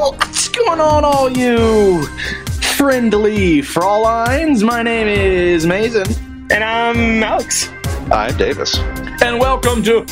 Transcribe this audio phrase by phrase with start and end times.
[0.00, 2.06] What's going on, all you
[2.78, 4.62] friendly Fraulines?
[4.62, 6.06] My name is Mason.
[6.50, 7.68] And I'm Alex.
[8.10, 8.78] I'm Davis.
[9.22, 10.06] And welcome to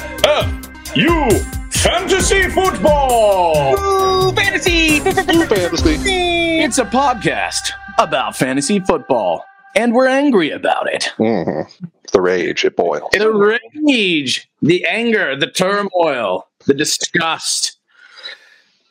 [0.95, 1.31] You
[1.71, 3.79] Fantasy Football!
[3.79, 5.01] Ooh, fantasy!
[5.01, 6.59] Fantasy.
[6.59, 9.43] It's a podcast about fantasy football,
[9.75, 11.15] and we're angry about it.
[11.17, 11.87] Mm-hmm.
[12.13, 13.09] The rage, it boils.
[13.13, 17.78] The rage, the anger, the turmoil, the disgust.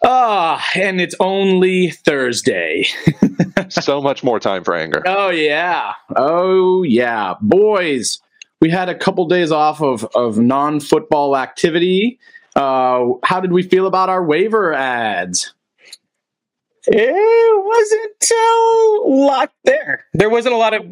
[0.04, 2.86] Ah, and it's only Thursday.
[3.70, 5.04] so much more time for anger.
[5.06, 5.94] Oh yeah.
[6.16, 7.36] Oh yeah.
[7.42, 8.20] Boys,
[8.62, 12.20] we had a couple days off of, of non-football activity.
[12.56, 15.54] Uh, how did we feel about our waiver ads?
[16.88, 20.06] It wasn't a lot there.
[20.14, 20.86] There wasn't a lot of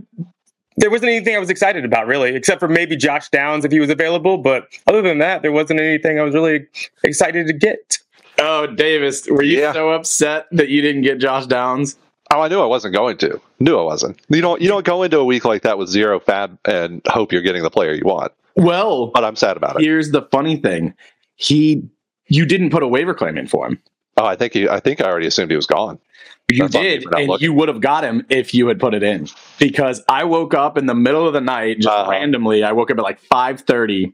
[0.78, 3.80] there wasn't anything I was excited about really, except for maybe Josh Downs if he
[3.80, 4.38] was available.
[4.38, 6.67] But other than that, there wasn't anything I was really
[7.03, 7.98] excited to get.
[8.45, 9.73] Oh, Davis, were you Yeah.
[9.73, 11.98] so upset that you didn't get Josh Downs?
[12.33, 13.39] Oh, I knew I wasn't going to.
[13.59, 14.20] Knew I wasn't.
[14.30, 14.61] You don't.
[14.61, 17.64] You don't go into a week like that with zero fab and hope you're getting
[17.64, 18.31] the player you want.
[18.55, 19.83] Well, But I'm sad about it.
[19.83, 20.94] here's the funny thing.
[21.36, 21.83] He
[22.28, 23.80] you didn't put a waiver claim in for him.
[24.17, 24.67] Oh, I think he.
[24.70, 26.00] I think I already assumed he was gone.
[26.52, 27.44] You That's did, and looking.
[27.44, 29.27] you would have got him if you had put it in.
[29.59, 32.09] Because I woke up in the middle of the night, just Uh-huh.
[32.11, 32.64] randomly.
[32.64, 34.14] I woke up at like five thirty,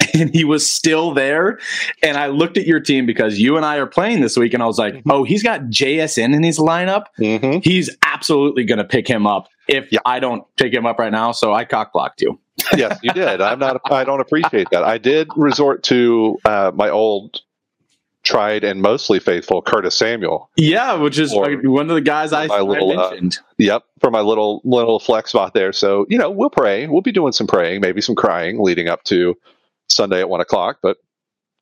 [0.14, 1.58] and he was still there.
[2.02, 4.62] And I looked at your team because you and I are playing this week, and
[4.62, 5.10] I was like, Mm-hmm.
[5.10, 7.06] "Oh, he's got JSN in his lineup.
[7.18, 7.60] Mm-hmm.
[7.62, 10.00] He's absolutely going to pick him up if Yeah.
[10.06, 12.38] I don't pick him up right now." So I cock blocked you.
[12.76, 13.40] yes, you did.
[13.40, 13.80] I'm not.
[13.90, 14.82] I don't appreciate that.
[14.82, 17.40] I did resort to uh, my old,
[18.24, 20.50] tried and mostly faithful Curtis Samuel.
[20.56, 23.38] Yeah, which is Or- one of the guys I, little, uh, mentioned.
[23.58, 25.72] Yep, for my little little flex spot there.
[25.72, 26.86] So you know, we'll pray.
[26.88, 29.36] We'll be doing some praying, maybe some crying leading up to
[29.90, 30.78] Sunday at one o'clock.
[30.82, 30.98] But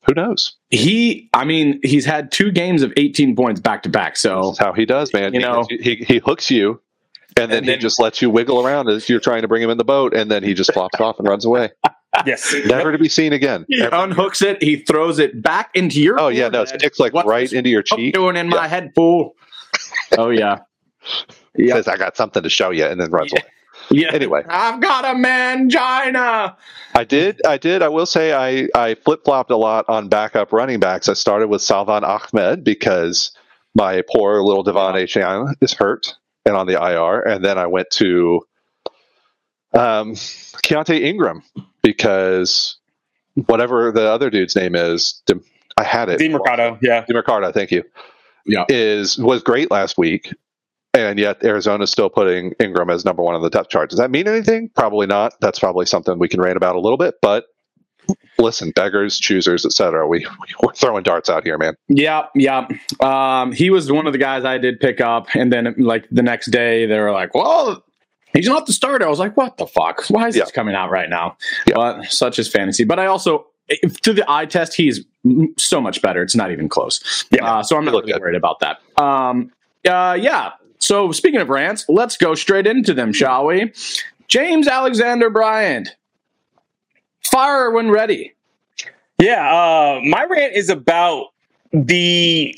[0.04, 0.54] who knows?
[0.70, 4.16] he, I mean, he's had two games of eighteen points back to back.
[4.16, 5.34] So That's how he does, man.
[5.34, 6.80] You he, know- he he hooks you,
[7.36, 9.70] and then And he just lets you wiggle around as you're trying to bring him
[9.70, 11.70] in the boat, and then he just flops off and runs away,
[12.26, 12.54] Yes.
[12.66, 13.64] never to be seen again.
[13.68, 14.62] He unhooks it.
[14.62, 16.20] He throws it back into your.
[16.20, 18.14] Oh yeah, no, it sticks like What's right into your cheek.
[18.14, 19.34] doing in my head, fool?
[20.16, 20.60] oh yeah,
[21.56, 23.40] yeah, Says I got something to show you, and then runs Yeah.
[23.40, 23.50] away.
[23.90, 24.12] Yeah.
[24.12, 26.56] Anyway, I've got a mangina.
[26.94, 27.40] I did.
[27.46, 27.82] I did.
[27.82, 31.08] I will say I, I flip flopped a lot on backup running backs.
[31.08, 33.32] I started with Salvon Ahmed because
[33.74, 36.14] my poor little De'Von Achane is hurt
[36.46, 37.20] and on the IR.
[37.20, 38.40] And then I went to
[39.74, 41.42] um, Keaontay Ingram
[41.82, 42.78] because
[43.34, 45.44] whatever the other dude's name is, Dem-
[45.76, 46.18] I had it.
[46.18, 47.04] D Mercado, yeah.
[47.04, 47.84] DeMercado, thank you.
[48.46, 48.64] Yeah.
[48.68, 50.32] Is was great last week,
[50.96, 53.90] and yet Arizona's still putting Ingram as number one on the depth chart.
[53.90, 54.70] Does that mean anything?
[54.74, 55.34] Probably not.
[55.40, 57.16] That's probably something we can rant about a little bit.
[57.22, 57.44] But
[58.38, 60.06] listen, beggars, choosers, etc.
[60.06, 60.26] We
[60.62, 61.74] we're throwing darts out here, man.
[61.88, 62.66] Yeah, yeah.
[63.00, 66.22] Um, he was one of the guys I did pick up, and then like the
[66.22, 67.84] next day they were like, "Well,
[68.32, 70.04] he's not the starter." I was like, "What the fuck?
[70.08, 70.44] Why is Yeah.
[70.44, 71.36] this coming out right now?"
[71.66, 71.74] Yeah.
[71.74, 72.84] But such is fantasy.
[72.84, 75.04] But I also, if- to the eye test, he's
[75.58, 76.22] so much better.
[76.22, 77.24] It's not even close.
[77.30, 77.44] Yeah.
[77.44, 78.20] Uh, so I'm not really good.
[78.20, 78.78] worried about that.
[79.02, 79.50] Um,
[79.88, 80.52] uh, yeah.
[80.86, 83.72] So speaking of rants, let's go straight into them, shall we?
[84.28, 85.96] James Alexander Bryant,
[87.24, 88.32] fire when ready.
[89.20, 91.32] Yeah, uh, my rant is about
[91.72, 92.56] the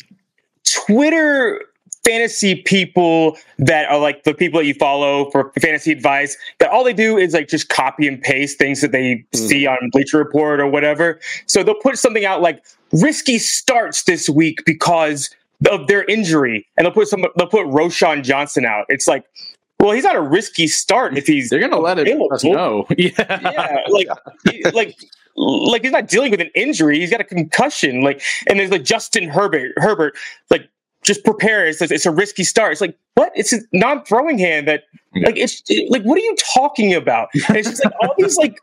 [0.67, 1.63] Twitter
[2.05, 6.85] fantasy people that are like the people that you follow for fantasy advice that all
[6.85, 10.61] they do is like just copy and paste things that they see on Bleacher Report
[10.61, 11.19] or whatever.
[11.47, 12.63] So they'll put something out like
[12.93, 15.31] risky starts this week because
[15.71, 18.87] of their injury, and they'll put some they'll put Roschon Johnson out.
[18.89, 19.25] It's like,
[19.81, 22.87] well, he's not a risky start if he's They're gonna let it us know.
[22.97, 23.11] Yeah.
[23.19, 24.09] yeah, like,
[24.45, 24.97] he- like,
[25.37, 26.99] like he's not dealing with an injury.
[26.99, 28.03] He's got a concussion.
[28.03, 29.73] Like, and there's like Justin Herbert.
[29.77, 30.17] Herbert,
[30.51, 30.69] like,
[31.05, 31.67] just prepare.
[31.67, 32.73] It's, it's a risky start.
[32.73, 33.33] It's like what?
[33.35, 34.69] It's a non-throwing hand.
[34.69, 34.83] That
[35.23, 37.29] like it's like what are you talking about?
[37.49, 38.59] And it's just like all these like.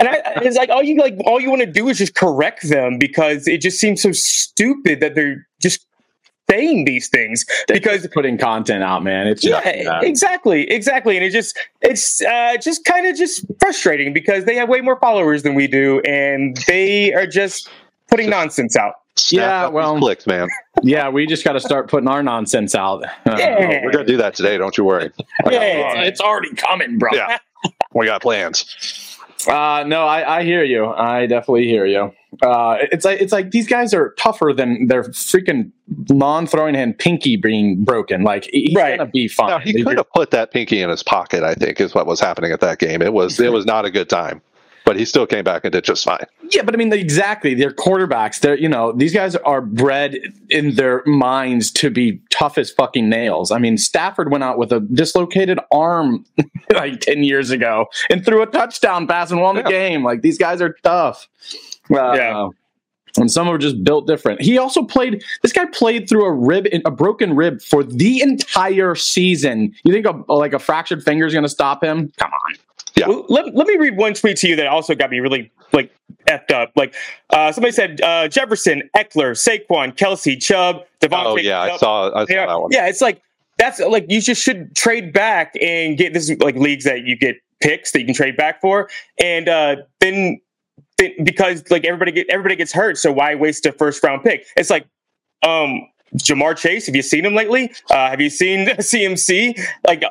[0.00, 2.68] And I, it's like all you like, all you want to do is just correct
[2.68, 5.84] them because it just seems so stupid that they're just
[6.50, 9.26] saying these things because they're putting content out, man.
[9.26, 14.12] It's yeah, just, exactly, exactly, and it just it's uh, just kind of just frustrating
[14.12, 17.68] because they have way more followers than we do, and they are just
[18.10, 18.94] putting nonsense out.
[19.30, 20.48] Yeah, well- clicks, man.
[20.82, 23.04] yeah, we just got to start putting our nonsense out.
[23.04, 23.80] Uh, Yeah.
[23.84, 24.56] We're gonna do that today.
[24.58, 25.10] Don't you worry.
[25.50, 25.92] Yeah.
[25.92, 26.08] plans.
[26.08, 27.10] It's already coming, bro.
[27.12, 27.38] Yeah.
[27.92, 29.07] We got plans.
[29.46, 30.86] Uh, no, I, I hear you.
[30.86, 32.12] I definitely hear you.
[32.42, 35.70] Uh, it's like it's like these guys are tougher than their freaking
[36.10, 38.22] non-throwing hand pinky being broken.
[38.22, 38.98] Like he's Right.
[38.98, 39.60] gonna be fine.
[39.62, 41.42] He could have put that pinky in his pocket.
[41.42, 43.00] I think is what was happening at that game.
[43.00, 44.42] It was it was not a good time.
[44.88, 46.24] But he still came back and did just fine.
[46.50, 47.52] Yeah, but I mean, exactly.
[47.52, 48.40] They're quarterbacks.
[48.40, 50.16] They're you know these guys are bred
[50.48, 53.50] in their minds to be tough as fucking nails.
[53.50, 56.24] I mean, Stafford went out with a dislocated arm
[56.72, 60.04] like ten years ago and threw a touchdown pass and won the game.
[60.04, 61.28] Like these guys are tough.
[61.90, 62.48] Uh, Yeah.
[63.18, 64.40] And some are just built different.
[64.40, 65.22] He also played.
[65.42, 69.74] This guy played through a rib, a broken rib, for the entire season.
[69.84, 72.10] You think a, like a fractured finger is going to stop him?
[72.18, 72.67] Come on.
[72.98, 73.08] Yeah.
[73.08, 75.94] Well, let, let me read one tweet to you that also got me really like
[76.26, 76.72] effed up.
[76.76, 76.94] Like
[77.30, 81.24] uh, somebody said, uh, Jefferson, Ekeler, Saquon, Kelce, Chubb, Davante.
[81.26, 82.70] Oh yeah, I saw I saw Yeah, that one.
[82.72, 83.22] yeah, it's like
[83.58, 87.16] that's like you just should trade back and get this is like leagues that you
[87.16, 88.88] get picks that you can trade back for,
[89.20, 90.40] and uh, then,
[90.98, 94.46] then because like everybody get everybody gets hurt, so why waste a first round pick?
[94.56, 94.86] It's like
[95.44, 95.86] um
[96.16, 96.86] Ja'Marr Chase.
[96.86, 97.70] Have you seen him lately?
[97.90, 99.60] Uh, have you seen CMC?
[99.86, 100.02] Like.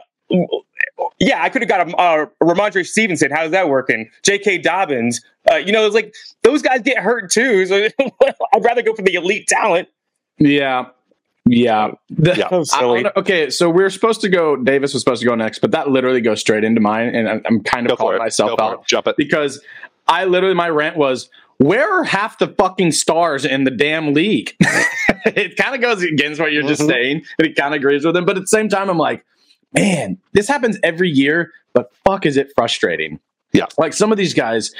[1.19, 3.31] Yeah, I could have got a uh, Rhamondre Stevenson.
[3.31, 4.09] How's that working?
[4.23, 4.59] J.K.
[4.59, 5.21] Dobbins.
[5.51, 6.13] Uh, you know, it's like
[6.44, 7.65] those guys get hurt too.
[7.65, 7.88] So
[8.53, 9.88] I'd rather go for the elite talent.
[10.39, 10.85] Yeah.
[11.45, 11.91] Yeah.
[12.09, 12.49] The- Yeah.
[12.49, 13.05] So I- silly.
[13.05, 14.55] I- okay, so we are supposed to go.
[14.55, 17.41] Davis was supposed to go next, but that literally goes straight into mine, and I'm,
[17.45, 18.88] I'm kind of for calling myself Go out it.
[18.88, 19.15] Jump it.
[19.17, 19.61] because
[20.07, 24.55] I literally my rant was, "Where are half the fucking stars in the damn league?"
[25.25, 26.88] it kind of goes against what you're just Mhm.
[26.89, 29.25] saying, and it kind of agrees with him, but at the same time, I'm like,
[29.74, 33.19] man, this happens every year, but fuck, is it frustrating?
[33.54, 33.66] Yeah.
[33.78, 34.72] like some of these guys,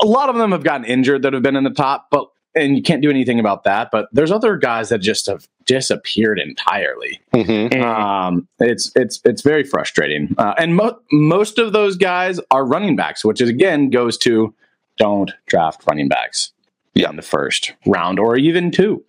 [0.00, 2.76] a lot of them have gotten injured that have been in the top, but and
[2.76, 3.90] you can't do anything about that.
[3.90, 7.20] But there's other guys that just have disappeared entirely.
[7.34, 7.82] Mhm.
[7.82, 12.94] Um, it's it's it's very frustrating, uh, and mo- most of those guys are running
[12.94, 14.54] backs, which is again goes to
[14.98, 16.52] don't draft running backs
[16.94, 17.10] Yeah.
[17.10, 19.02] in the first round or even two.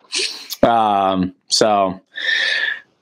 [0.63, 1.99] Um, so,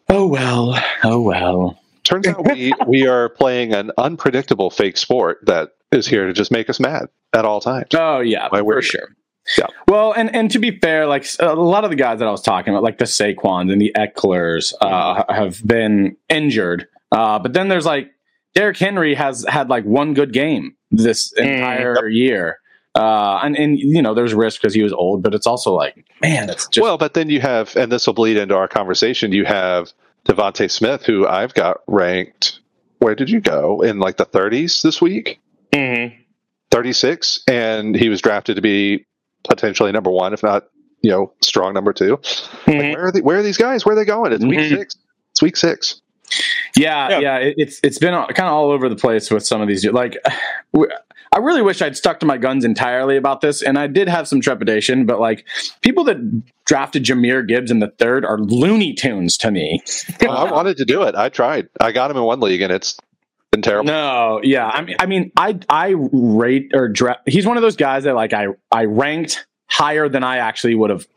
[0.09, 1.80] oh well, oh well.
[2.03, 6.51] Turns out we we are playing an unpredictable fake sport that is here to just
[6.51, 7.87] make us mad at all times.
[7.93, 9.15] Oh yeah, Why for sure.
[9.57, 9.67] Yeah.
[9.87, 12.41] Well, and and to be fair, like a lot of the guys that I was
[12.41, 16.87] talking about, like the Saquons and the Ekelers, uh, have been injured.
[17.11, 18.11] Uh, but then there's like
[18.53, 22.59] Derrick Henry has had like one good game this Mm, entire year.
[22.93, 26.05] Uh, and, and you know, there's risk because he was old, but it's also like,
[26.21, 29.31] man, it's just well, but then you have, and this will bleed into our conversation.
[29.31, 29.93] You have
[30.27, 32.59] DeVonta Smith, who I've got ranked.
[32.99, 35.39] Where did you go in like the 30s this week?
[35.73, 36.15] Mhm.
[36.69, 39.05] 36, and he was drafted to be
[39.47, 40.65] potentially number one, if not,
[41.01, 42.11] you know, strong number two.
[42.67, 42.93] Like, Mhm.
[42.95, 43.85] where are the, where are these guys?
[43.85, 44.31] Where are they going?
[44.31, 44.69] It's week Mhm.
[44.77, 44.95] six.
[45.31, 46.01] It's week six.
[46.77, 47.19] Yeah, Yeah.
[47.19, 49.85] yeah, it, it's it's been kind of all over the place with some of these.
[49.85, 50.17] Like,
[50.73, 50.91] w-
[51.33, 54.27] I really wish I'd stuck to my guns entirely about this, and I did have
[54.27, 55.05] some trepidation.
[55.05, 55.45] But like,
[55.81, 56.17] people that
[56.65, 59.81] drafted Jahmyr Gibbs in the third are Looney Tunes to me.
[60.21, 61.15] I wanted to do it.
[61.15, 61.69] I tried.
[61.79, 62.97] I got him in one league, and it's
[63.51, 63.85] been terrible.
[63.85, 67.75] No, yeah, I mean, I mean, I I rate or dra- he's one of those
[67.77, 71.07] guys that like I I ranked higher than I actually would have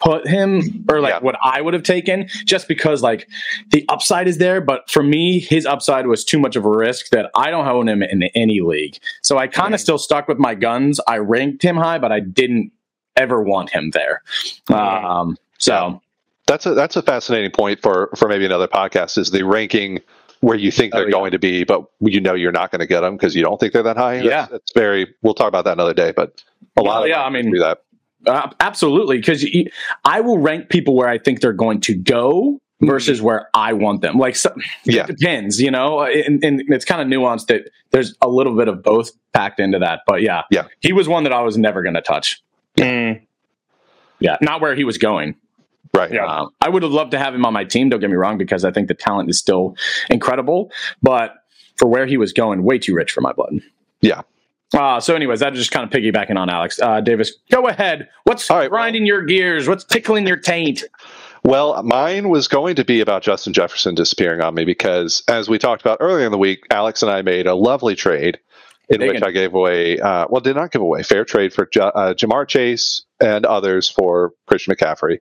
[0.00, 1.20] put him or like Yeah.
[1.20, 3.28] what I would have taken just because like
[3.70, 7.08] the upside is there but for me his upside was too much of a risk
[7.10, 9.74] that I don't own him in any league so I kind Yeah.
[9.76, 12.70] of still stuck with my guns I ranked him high but I didn't
[13.16, 14.22] ever want him there
[14.70, 15.06] Yeah.
[15.20, 16.00] um so
[16.46, 19.18] That's a that's a fascinating point for for maybe another podcast.
[19.18, 20.00] Is the ranking
[20.40, 21.12] where you think Oh, they're yeah.
[21.12, 23.58] going to be, but you know you're not going to get them because you don't
[23.58, 24.20] think they're that high.
[24.20, 24.42] Yeah.
[24.42, 25.12] That's, that's very.
[25.22, 26.40] We'll talk about that another day, but
[26.76, 27.82] a lot Well, of yeah, I mean- do that.
[28.26, 29.44] Uh, absolutely, because
[30.04, 34.02] I will rank people where I think they're going to go versus where I want
[34.02, 34.18] them.
[34.18, 35.02] Like, so, Yeah.
[35.02, 38.68] it depends, you know, and, and it's kind of nuanced that there's a little bit
[38.68, 40.00] of both packed into that.
[40.06, 40.64] But yeah, Yeah.
[40.80, 42.42] he was one that I was never going to touch.
[42.76, 43.20] Mm.
[44.20, 45.34] Yeah, not where he was going.
[45.94, 46.12] Right.
[46.12, 46.26] Yeah.
[46.26, 47.88] Um, I would have loved to have him on my team.
[47.88, 49.74] Don't get me wrong, because I think the talent is still
[50.10, 50.70] incredible.
[51.02, 51.34] But
[51.76, 53.60] for where he was going, way too rich for my blood.
[54.00, 54.22] Yeah.
[54.76, 57.32] Uh, so, anyways, that just kind of piggybacking on Alex uh, Davis.
[57.50, 58.08] Go ahead.
[58.24, 59.66] What's right, well- grinding your gears?
[59.68, 60.84] What's tickling your taint?
[61.44, 65.56] Well, mine was going to be about Justin Jefferson disappearing on me because, as we
[65.58, 68.38] talked about earlier in the week, Alex and I made a lovely trade
[68.88, 69.14] in Digging.
[69.14, 72.14] which I gave away, uh, well, did not give away, fair trade for J- uh,
[72.14, 75.18] Ja'Marr Chase and others for Christian McCaffrey,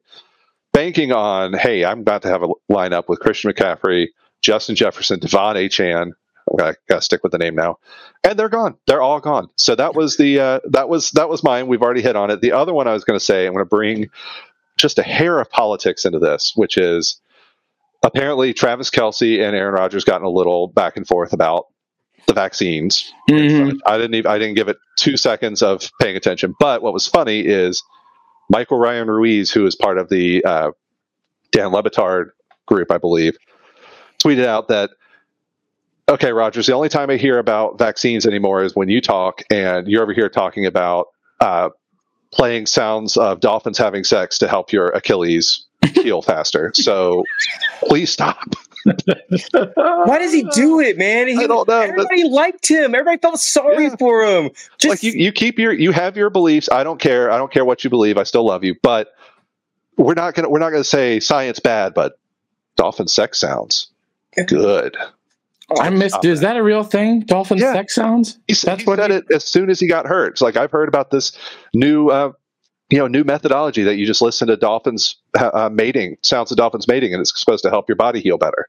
[0.73, 4.07] banking on, hey, I'm about to have a lineup with Christian McCaffrey,
[4.41, 6.11] Justin Jefferson, De'Von Achane.
[6.59, 7.77] I gotta stick with the name now,
[8.23, 8.75] and they're gone.
[8.87, 9.49] They're all gone.
[9.57, 11.67] So that was the uh, that was that was mine.
[11.67, 12.41] We've already hit on it.
[12.41, 14.09] The other one I was going to say, I'm going to bring
[14.77, 17.19] just a hair of politics into this, which is
[18.03, 21.65] apparently Travis Kelce and Aaron Rodgers gotten a little back and forth about
[22.27, 23.11] the vaccines.
[23.29, 23.79] Mhm.
[23.85, 26.55] I didn't even, I didn't give it two seconds of paying attention.
[26.59, 27.81] But what was funny is
[28.49, 30.71] Michael Ryan Ruiz, who is part of the uh,
[31.51, 32.29] Dan Le Batard
[32.67, 33.35] group, I believe,
[34.23, 34.91] tweeted out that
[36.09, 36.67] Okay, Rodgers.
[36.67, 40.13] The only time I hear about vaccines anymore is when you talk, and you're over
[40.13, 41.07] here talking about
[41.41, 41.69] uh,
[42.31, 46.71] playing sounds of dolphins having sex to help your Achilles heal faster.
[46.75, 47.23] So
[47.87, 48.39] please stop.
[48.85, 51.27] Why does he do it, man?
[51.27, 52.95] He, I don't know, but- liked him.
[52.95, 53.95] Everybody felt sorry Yeah.
[53.97, 54.49] for him.
[54.77, 56.69] Just like you, you keep your you have your beliefs.
[56.71, 57.29] I don't care.
[57.31, 58.17] I don't care what you believe.
[58.17, 58.75] I still love you.
[58.81, 59.09] But
[59.97, 62.17] we're not gonna we're not gonna say science bad, but
[62.77, 63.87] dolphin sex sounds
[64.45, 64.95] good.
[65.79, 66.23] I missed.
[66.23, 67.21] Is that a real thing?
[67.21, 67.73] Dolphin Yeah.
[67.73, 68.39] sex sounds?
[68.47, 70.33] He, That's he what said he- it as soon as he got hurt.
[70.33, 71.37] It's like I've heard about this
[71.73, 72.31] new, uh,
[72.89, 76.87] you know, new methodology that you just listen to dolphins uh, mating, sounds of dolphins
[76.87, 78.67] mating, and it's supposed to help your body heal better.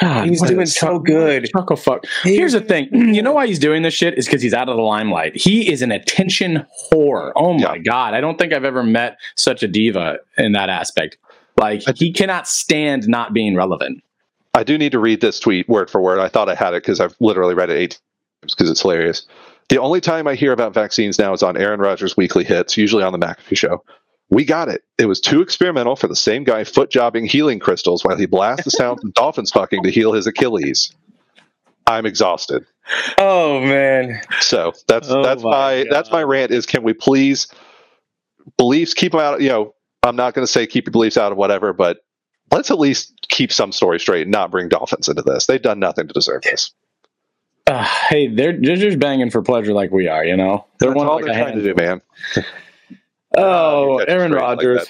[0.00, 1.48] God, He's doing so chuck- good.
[1.52, 2.04] Chuckle fuck.
[2.24, 2.88] Here's the thing.
[3.14, 5.36] You know why he's doing this shit is because he's out of the limelight.
[5.36, 7.30] He is an attention whore.
[7.36, 7.78] Oh my Yeah.
[7.78, 8.14] god!
[8.14, 11.16] I don't think I've ever met such a diva in that aspect.
[11.56, 14.02] Like he cannot stand not being relevant.
[14.54, 16.20] I do need to read this tweet word for word.
[16.20, 17.98] I thought I had it because I've literally read it eight
[18.42, 19.26] times because it's hilarious.
[19.68, 23.02] The only time I hear about vaccines now is on Aaron Rodgers' weekly hits, usually
[23.02, 23.82] on the McAfee show.
[24.30, 24.82] We got it.
[24.98, 28.64] It was too experimental for the same guy foot jobbing healing crystals while he blasts
[28.64, 30.92] the sound of dolphins fucking to heal his Achilles.
[31.86, 32.64] I'm exhausted.
[33.18, 34.20] oh man.
[34.40, 37.48] So that's Oh that's my my, that's my rant is can we please
[38.56, 41.32] beliefs keep them out you know I'm not going to say keep your beliefs out
[41.32, 41.98] of whatever but
[42.54, 45.78] let's at least keep some story straight and not bring dolphins into this they've done
[45.78, 46.72] nothing to deserve this
[47.66, 50.22] Uh, hey, they're, they're just banging for pleasure like we are.
[50.24, 52.00] You know, they're that's one all like they're a trying to do man
[53.36, 54.86] Oh, You're Aaron straight like Rodgers,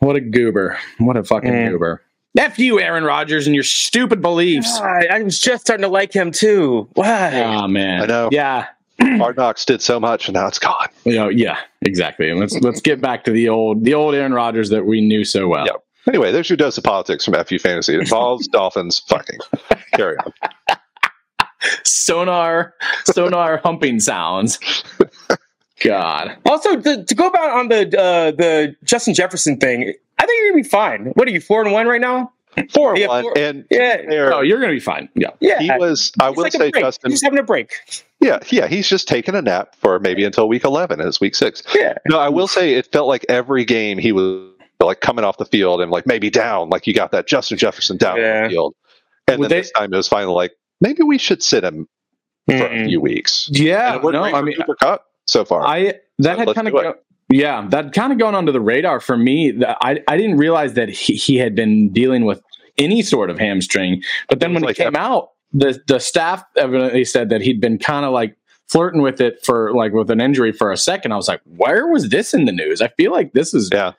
[0.00, 0.78] what a goober!
[0.98, 1.70] What a fucking Mm.
[1.70, 2.02] goober!
[2.38, 4.78] F you, Aaron Rodgers, and your stupid beliefs.
[4.78, 6.88] God, I was just starting to like him too.
[6.94, 7.42] Why?
[7.42, 8.28] Oh man, I know.
[8.32, 8.66] Yeah,
[9.02, 12.28] Hard Knocks did so much and now it's gone you know, yeah, exactly.
[12.30, 15.24] And let's let's get back to the old the old Aaron Rodgers that we knew
[15.24, 15.66] so well.
[15.66, 15.84] Yep.
[16.08, 19.38] Anyway there's your dose of politics from FU Fantasy it involves dolphins fucking
[19.94, 20.32] carry on
[21.84, 24.58] Sonar, sonar humping sounds.
[25.84, 30.40] God, Also, to, to go about on the uh, the Justin Jefferson thing, I think
[30.42, 31.06] you're gonna be fine.
[31.14, 32.32] What are you four and one right now?
[32.72, 35.08] four Yeah, one four- and Yeah, there- oh, you're gonna be fine.
[35.14, 35.58] Yeah, yeah.
[35.60, 36.70] he was I will like say.
[36.70, 37.72] Justin He's having a break.
[38.20, 41.34] Yeah, yeah, he's just taking a nap for maybe until week eleven, and it's week
[41.34, 41.62] six.
[41.74, 41.94] Yeah.
[42.08, 44.50] No, I will say it felt like every game he was
[44.86, 47.96] like coming off the field and like maybe down, like you got that Justin Jefferson
[47.96, 48.44] down Yeah.
[48.44, 48.74] the field,
[49.28, 51.86] and Would then they- this time it was finally like maybe we should sit him
[52.48, 53.48] for a few weeks.
[53.52, 53.88] yeah.
[53.88, 55.62] And it worked No, I mean, Cooper Kupp so far.
[55.62, 56.94] I that So had kind of go,
[57.30, 59.52] yeah that kind of gone under the radar for me.
[59.52, 62.42] That- I I didn't realize that he, he had been dealing with
[62.78, 64.02] any sort of hamstring.
[64.28, 67.60] But then It when like it came out, the the staff evidently said that he'd
[67.60, 68.36] been kind of like
[68.68, 71.12] flirting with it for like with an injury for a second.
[71.12, 72.80] I was like, where was this in the news?
[72.80, 73.92] I feel like this is Yeah.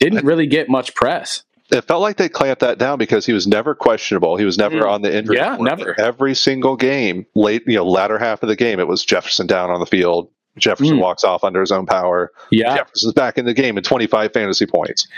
[0.00, 1.42] Didn't really get much press.
[1.72, 4.36] it felt like they clamped that down because he was never questionable.
[4.36, 4.90] He was never Mm.
[4.90, 5.36] on the injury.
[5.36, 5.68] Yeah, report.
[5.78, 6.00] never.
[6.00, 9.70] Every single game, late you know, latter half of the game, it was Jefferson down
[9.70, 10.28] on the field.
[10.58, 11.00] Jefferson Mm.
[11.00, 12.30] walks off under his own power.
[12.50, 15.08] Yeah, Jefferson's back in the game at 25 fantasy points.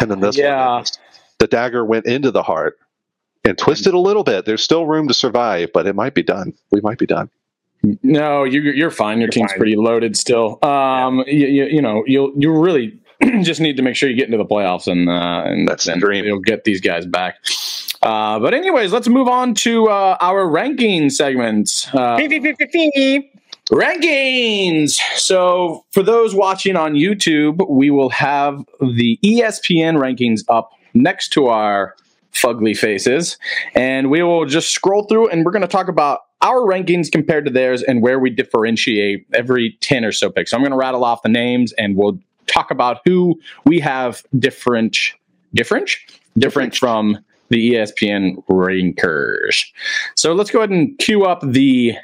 [0.00, 0.66] And then this Yeah.
[0.74, 0.84] one,
[1.38, 2.78] the dagger went into the heart
[3.44, 4.44] and twisted a little bit.
[4.44, 6.52] There's still room to survive, but it might be done.
[6.70, 7.30] We might be done.
[8.02, 9.18] No, you, you're fine.
[9.18, 9.58] Your You're team's fine.
[9.58, 10.58] pretty loaded still.
[10.62, 12.98] Um, you, you, you know, you'll you really
[13.42, 15.96] just need to make sure you get into the playoffs, and uh, and That's the
[15.96, 16.24] dream.
[16.24, 17.36] You'll get these guys back.
[18.02, 21.88] Uh, but anyways, let's move on to uh, our ranking segment.
[21.92, 22.16] Uh,
[23.70, 25.00] rankings.
[25.16, 31.46] So for those watching on YouTube, we will have the ESPN rankings up next to
[31.46, 31.96] our
[32.32, 33.38] fugly faces,
[33.74, 37.44] and we will just scroll through, and we're going to talk about our rankings compared
[37.46, 40.50] to theirs and where we differentiate every 10 or so picks.
[40.50, 44.22] So I'm going to rattle off the names and we'll talk about who we have
[44.38, 44.96] different
[45.54, 45.90] different
[46.38, 49.72] different from the ESPN rankers.
[50.16, 51.94] So let's go ahead and cue up the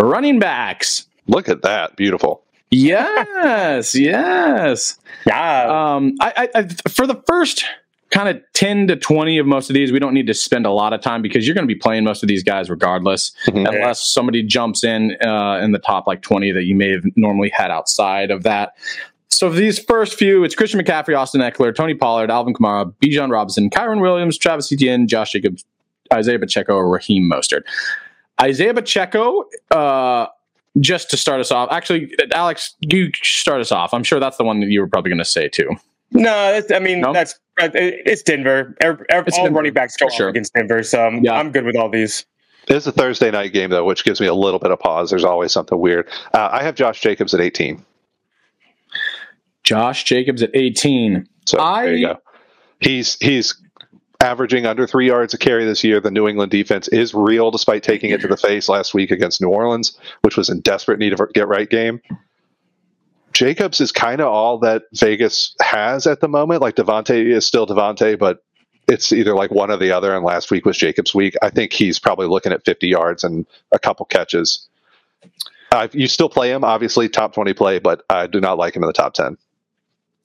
[0.00, 1.06] running backs.
[1.26, 1.96] Look at that.
[1.96, 2.42] Beautiful.
[2.70, 4.98] Yes, yes.
[5.26, 5.94] Yeah.
[5.94, 7.64] Um, I, I, I for the first
[8.10, 10.70] kind of 10 to 20 of most of these, we don't need to spend a
[10.70, 13.66] lot of time because you're going to be playing most of these guys regardless, Mhm.
[13.68, 17.48] unless somebody jumps in uh, in the top like 20 that you may have normally
[17.48, 18.74] had outside of that.
[19.32, 23.30] So for these first few, it's Christian McCaffrey, Austin Ekeler, Tony Pollard, Alvin Kamara, Bijan
[23.30, 25.64] Robinson, Kyren Williams, Travis Etienne, Josh Jacobs,
[26.12, 27.62] Isaiah Pacheco, Raheem Mostert.
[28.40, 30.26] Isaiah Pacheco, uh,
[30.80, 33.94] just to start us off, actually, Alex, you start us off.
[33.94, 35.70] I'm sure that's the one that you were probably going to say too.
[36.12, 37.12] no, that's, I mean No?
[37.12, 38.74] that's uh, it's Denver.
[38.80, 40.28] Every, every, It's all Denver, running backs go sure.
[40.28, 41.34] against Denver, so I'm, Yeah.
[41.34, 42.26] I'm good with all these.
[42.68, 45.10] It's a Thursday night game, though, which gives me a little bit of pause.
[45.10, 46.08] There's always something weird.
[46.32, 47.84] Uh, I have Josh Jacobs at 18.
[49.72, 51.26] Josh Jacobs at 18.
[51.46, 52.20] So there you go.
[52.80, 53.54] He's he's
[54.20, 55.98] averaging under three yards a carry this year.
[55.98, 59.40] The New England defense is real, despite taking it to the face last week against
[59.40, 62.02] New Orleans, which was in desperate need of a get right game.
[63.32, 66.60] Jacobs is kind of all that Vegas has at the moment.
[66.60, 68.44] Like Davante is still Davante, but
[68.88, 70.14] it's either like one or the other.
[70.14, 71.34] And last week was Jacobs' week.
[71.40, 74.68] I think he's probably looking at 50 yards and a couple catches.
[75.70, 78.82] Uh, you still play him, obviously top 20 play, but I do not like him
[78.82, 79.38] in the top 10.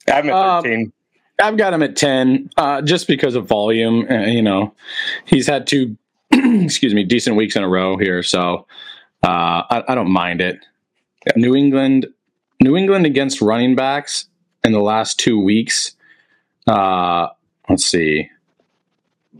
[0.08, 0.92] I have him at Um, 13.
[1.40, 4.06] I've got him at 10, uh, just because of volume.
[4.10, 4.74] Uh, you know,
[5.24, 5.96] he's had two,
[6.32, 8.22] excuse me, decent weeks in a row here.
[8.24, 8.66] So
[9.22, 10.58] uh, I, I don't mind it.
[11.36, 12.06] New England,
[12.60, 14.26] New England against running backs
[14.64, 15.94] in the last two weeks.
[16.66, 17.28] Uh,
[17.68, 18.28] let's see.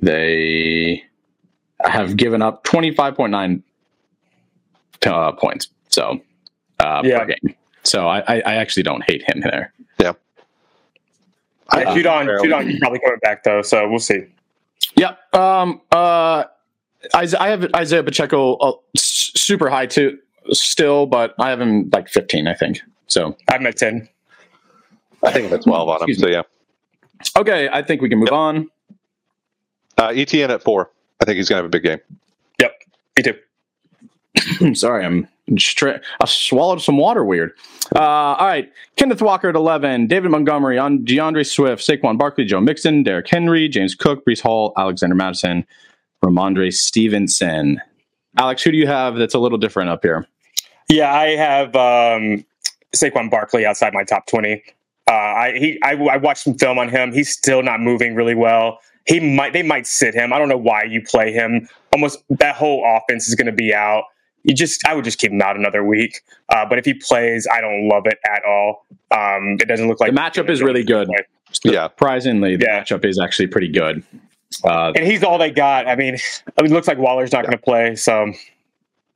[0.01, 1.03] They
[1.81, 3.63] have given up 25.9
[5.07, 5.69] uh, points.
[5.89, 6.21] So,
[6.79, 7.19] uh, Yeah.
[7.21, 7.55] per game.
[7.83, 9.73] So I, I, I actually don't hate him there.
[9.99, 10.13] Yeah,
[11.71, 14.25] Judon, Judon is probably coming back though, so we'll see.
[14.97, 15.35] Yep.
[15.35, 15.81] Um.
[15.93, 16.45] Uh.
[17.23, 20.19] Isa- I have Isaiah Pacheco uh, super high too,
[20.51, 22.81] still, but I have him like 15, I think.
[23.07, 24.09] So I'm him at 10.
[25.23, 26.09] I think I'm at 12 on him.
[26.09, 26.43] Excuse So yeah.
[27.37, 28.69] okay, I think we can move on.
[29.97, 30.91] Uh, Etienne at four.
[31.21, 31.99] I think he's going to have a big game.
[32.61, 32.75] Yep,
[33.17, 33.23] me
[34.61, 34.75] too.
[34.75, 37.25] Sorry, I'm I swallowed some water.
[37.25, 37.53] Weird.
[37.95, 38.01] Uh.
[38.01, 38.71] All right.
[38.97, 40.07] Kenneth Walker at 11.
[40.07, 44.73] David Montgomery on D'Andre Swift, Saquon Barkley, Joe Mixon, Derrick Henry, James Cook, Breece Hall,
[44.77, 45.65] Alexander Mattison,
[46.25, 47.81] Rhamondre Stevenson.
[48.37, 50.27] Alex, who do you have that's a little different up here?
[50.89, 52.45] Yeah, I have um,
[52.95, 54.63] Saquon Barkley outside my top 20.
[55.09, 57.13] Uh, I, he, I, I watched some film on him.
[57.13, 58.79] He's still not moving really well.
[59.07, 60.33] He might, they might sit him.
[60.33, 61.69] I don't know why you play him.
[61.93, 64.05] Almost that whole offense is going to be out.
[64.49, 66.23] You just, I would just keep him out another week.
[66.49, 68.87] Uh, but if he plays, I don't love it at all.
[69.11, 71.09] Um, it doesn't look like The matchup is really good.
[71.65, 71.85] Yeah.
[71.89, 72.83] Surprisingly, the Yeah.
[72.83, 74.03] matchup is actually pretty good.
[74.65, 75.87] Uh, and he's all they got.
[75.87, 78.33] I mean, it looks like Waller's not going to play, so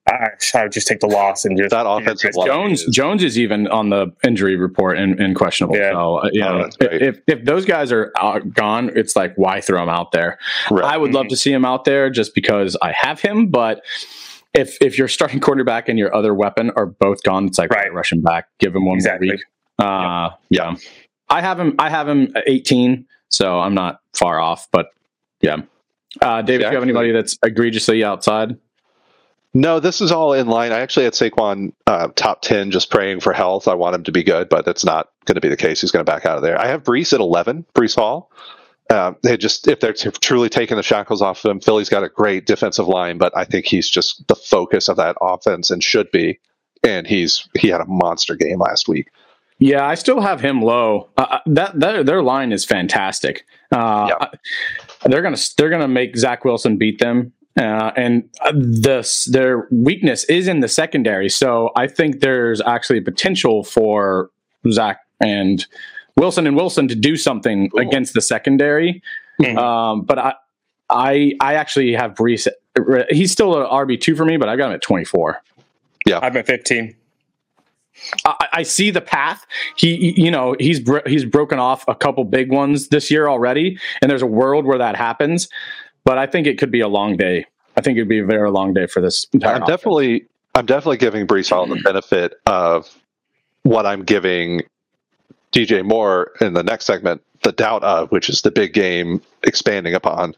[0.08, 3.24] I, I would just take the loss and just That offensive line Jones is- Jones
[3.24, 5.76] is even on the injury report and, and questionable.
[5.76, 5.92] Yeah.
[5.92, 9.60] So uh, you Oh, know, if if those guys are out, gone, it's like why
[9.62, 10.38] throw him out there?
[10.70, 10.84] Right.
[10.84, 13.82] I would love to see him out there just because I have him, but.
[14.54, 17.92] If, if your starting quarterback and your other weapon are both gone, it's like Right.
[17.92, 19.28] rush him back, give him one Exactly.
[19.28, 19.44] more week.
[19.78, 20.74] Uh, yeah,
[21.28, 21.74] I have him.
[21.78, 24.68] I have him 18, so I'm not far off.
[24.70, 24.90] But
[25.40, 25.62] yeah,
[26.20, 28.56] uh, David, do you have anybody that's egregiously outside?
[29.54, 30.72] No, this is all in line.
[30.72, 33.68] I actually had Saquon uh, top 10 just praying for health.
[33.68, 35.80] I want him to be good, but that's not going to be the case.
[35.82, 36.58] He's going to back out of there.
[36.58, 38.30] I have Breece at 11, Breece Hall.
[38.92, 42.04] Uh, they just, if they're t- truly taking the shackles off of him, Philly's got
[42.04, 45.82] a great defensive line, but I think he's just the focus of that offense and
[45.82, 46.38] should be.
[46.84, 49.08] And he's he had a monster game last week.
[49.58, 51.08] Yeah, I still have him low.
[51.16, 53.46] Uh, that, that their line is fantastic.
[53.70, 54.28] Uh, Yeah.
[55.06, 60.24] They're gonna they're gonna make Zach Wilson beat them, uh, and uh, this their weakness
[60.24, 61.28] is in the secondary.
[61.28, 64.30] So I think there's actually potential for
[64.70, 65.66] Zach and
[66.16, 67.80] Wilson and Wilson to do something Cool.
[67.80, 69.02] against the secondary.
[69.40, 69.56] Mhm.
[69.58, 70.34] Um, but I
[70.90, 72.46] I I actually have Breece.
[73.10, 75.40] He's still an RB two for me, but I got him at twenty four.
[76.06, 76.94] Yeah, I'm at 15.
[78.24, 79.46] I, I see the path.
[79.76, 83.28] He, he- you know, he's bro- he's broken off a couple big ones this year
[83.28, 85.48] already, and there's a world where that happens.
[86.04, 87.46] But I think it could be a long day.
[87.76, 89.26] I think it'd be a very long day for this.
[89.32, 89.68] Entire I'm offense.
[89.78, 92.88] definitely I'm definitely giving Breece Hall the benefit of
[93.62, 94.62] what I'm giving
[95.52, 99.94] DJ Moore in the next segment the doubt of, which is the big game expanding
[99.94, 100.34] upon.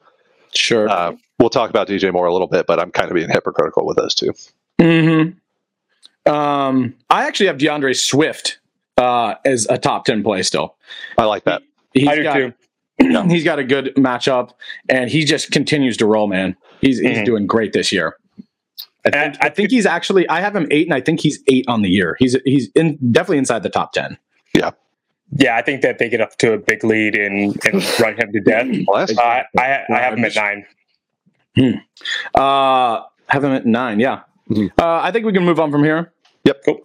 [0.54, 0.88] sure.
[0.88, 3.84] Uh, we'll talk about DJ Moore a little bit, but I'm kind of being hypocritical
[3.86, 4.32] with those two.
[4.80, 5.30] hmm
[6.30, 8.58] Um, I actually have D'Andre Swift
[8.96, 10.76] uh, as a top ten play still.
[11.18, 11.62] I like that.
[11.92, 12.52] He's I do got, too.
[13.28, 14.50] He's got a good matchup,
[14.88, 16.56] and he just continues to roll, man.
[16.80, 17.24] He's he's Mhm.
[17.24, 18.16] doing great this year.
[19.04, 20.28] I And think, I think he's actually.
[20.28, 22.16] I have him eight, and I think he's eight on the year.
[22.20, 24.16] He's he's in definitely inside the top ten.
[24.54, 24.70] Yeah,
[25.50, 28.40] I think that they get up to a big lead and, and run him to
[28.40, 28.66] death.
[28.88, 29.44] Uh, I,
[29.90, 30.66] I have him at nine.
[32.34, 34.00] Uh, have him at nine.
[34.00, 34.20] Yeah.
[34.50, 34.70] Mhm.
[34.78, 36.12] Uh, I think we can move on from here.
[36.44, 36.62] Yep.
[36.64, 36.80] Cool.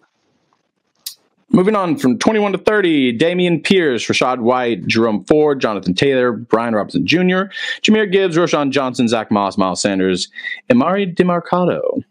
[1.52, 6.76] Moving on from 21 to 30, Dameon Pierce, Rachaad White, Jerome Ford, Jonathan Taylor, Brian
[6.76, 7.50] Robinson Jr.,
[7.82, 10.28] Jahmyr Gibbs, Roschon Johnson, Zach Moss, Miles Sanders,
[10.70, 12.04] Emari Demercado.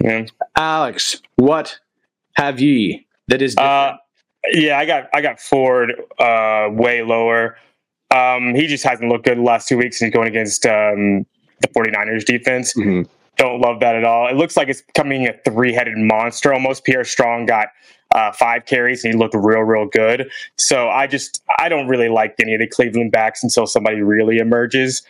[0.00, 0.26] Yeah.
[0.56, 1.78] Alex, what
[2.32, 3.70] have ye that is different?
[3.72, 3.96] Uh,
[4.52, 7.56] yeah, I got I got Ford uh, way lower.
[8.14, 10.00] Um, he just hasn't looked good the last two weeks.
[10.00, 11.26] and He's going against um,
[11.60, 12.74] the 49ers defense.
[12.74, 13.08] Mhm.
[13.36, 14.28] Don't love that at all.
[14.28, 16.84] It looks like it's becoming a three headed monster almost.
[16.84, 17.68] Pierre Strong got
[18.14, 20.30] uh, five carries, and he looked real, real good.
[20.56, 24.38] So I just I don't really like any of the Cleveland backs until somebody really
[24.38, 25.02] emerges.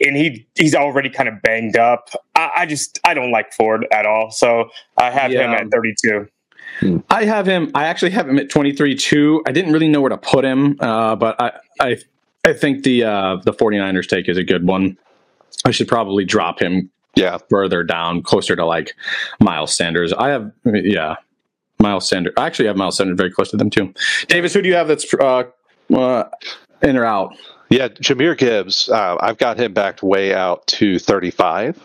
[0.00, 2.10] And he he's already kind of banged up.
[2.36, 4.30] I, I just I don't like Ford at all.
[4.30, 6.28] So I have him at 32.
[7.10, 7.70] I have him.
[7.74, 9.42] I actually have him at twenty three two.
[9.46, 11.96] I didn't really know where to put him, uh, but I, I
[12.46, 14.96] I think the uh, the 49ers take is a good one.
[15.64, 18.94] I should probably drop him Yeah, further down, closer to like
[19.40, 20.12] Miles Sanders.
[20.12, 21.16] I have, yeah,
[21.80, 22.34] Miles Sanders.
[22.36, 23.92] I actually have Miles Sanders very close to them too.
[24.28, 25.44] Davis, who do you have that's uh,
[25.94, 26.24] uh,
[26.82, 27.34] in or out?
[27.70, 27.88] yeah.
[27.88, 31.80] Jahmyr Gibbs, uh, I've got him backed way out to 35.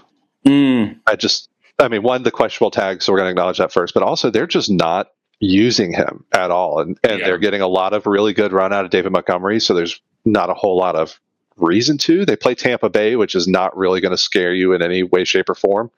[0.46, 1.50] Mm, I just,
[1.82, 4.30] I mean, one, the questionable tag, so we're going to acknowledge that first, but also
[4.30, 5.08] they're just not
[5.40, 6.80] using him at all.
[6.80, 7.26] And, and Yeah.
[7.26, 10.50] they're getting a lot of really good run out of David Montgomery, so there's not
[10.50, 11.20] a whole lot of
[11.58, 12.26] reason to.
[12.26, 15.24] They play Tampa Bay, which is not really going to scare you in any way,
[15.26, 15.90] shape, or form.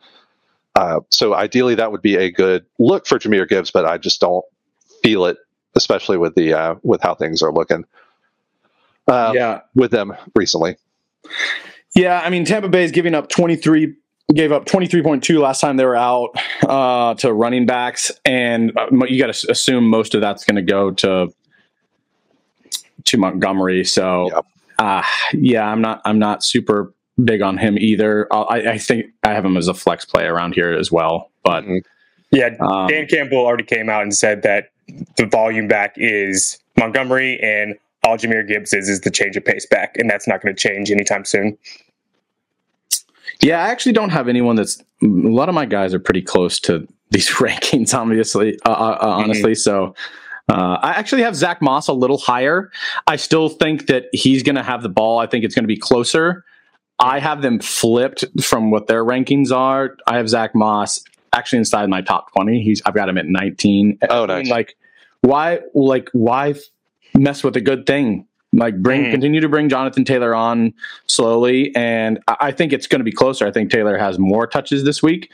[0.76, 4.19] Uh, so ideally, that would be a good look for Jahmyr Gibbs, but I just
[4.22, 4.43] don't
[5.04, 5.38] feel it,
[5.76, 7.86] especially with the uh, with how things are looking.
[9.08, 10.78] Uh, yeah, with them recently.
[11.93, 12.22] yeah.
[12.24, 13.96] I mean, Tampa Bay is giving up twenty three.
[14.34, 16.30] Gave up twenty three point two last time they were out
[16.68, 20.62] uh, to running backs, and uh, you got to assume most of that's going to
[20.62, 21.28] go to
[23.04, 23.84] to Montgomery.
[23.84, 24.46] So, Yep.
[24.80, 28.28] uh, yeah, I'm not I'm not super big on him either.
[28.32, 31.30] I'll- I, I think I have him as a flex play around here as well.
[31.44, 31.82] But Mhm.
[32.32, 34.70] Yeah, um, Dan Campbell already came out and said that
[35.18, 39.66] the volume back is Montgomery and all Jahmyr Gibbs is is the change of pace
[39.68, 41.58] back, and that's not going to change anytime soon.
[43.43, 44.79] Yeah, I actually don't have anyone that's.
[45.01, 49.08] A lot of my guys are pretty close to these rankings, obviously, uh, uh, uh,
[49.08, 49.56] honestly.
[49.56, 49.95] So.
[50.49, 52.69] Uh, I actually have Zach Moss a little higher.
[53.08, 55.19] I still think that he's going to have the ball.
[55.19, 56.43] I think it's going to be closer.
[56.99, 59.95] I have them flipped from what their rankings are.
[60.06, 61.01] I have Zach Moss
[61.32, 62.62] actually inside my top twenty.
[62.62, 63.97] He's I've got him at nineteen.
[64.10, 64.49] Oh, I mean, nice.
[64.49, 64.75] like
[65.21, 65.60] why?
[65.73, 66.56] Like why
[67.15, 68.27] mess with a good thing?
[68.54, 69.12] Like bring Mhm.
[69.12, 70.74] continue to bring Jonathan Taylor on
[71.08, 73.46] slowly, and I, I think it's going to be closer.
[73.48, 75.32] I think Taylor has more touches this week,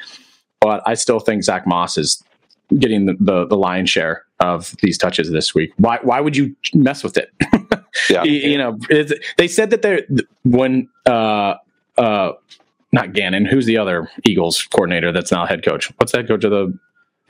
[0.62, 2.24] but I still think Zach Moss is
[2.78, 5.74] getting the, the, the lion's share of these touches this week.
[5.78, 7.32] Why why would you mess with it?
[8.10, 8.24] Yeah.
[8.24, 8.78] you, you know,
[9.38, 10.04] they said that they're
[10.46, 11.56] when uh
[11.98, 12.32] uh
[12.92, 15.92] not Gannon, who's the other Eagles coordinator that's now head coach?
[15.98, 16.78] What's the head coach of the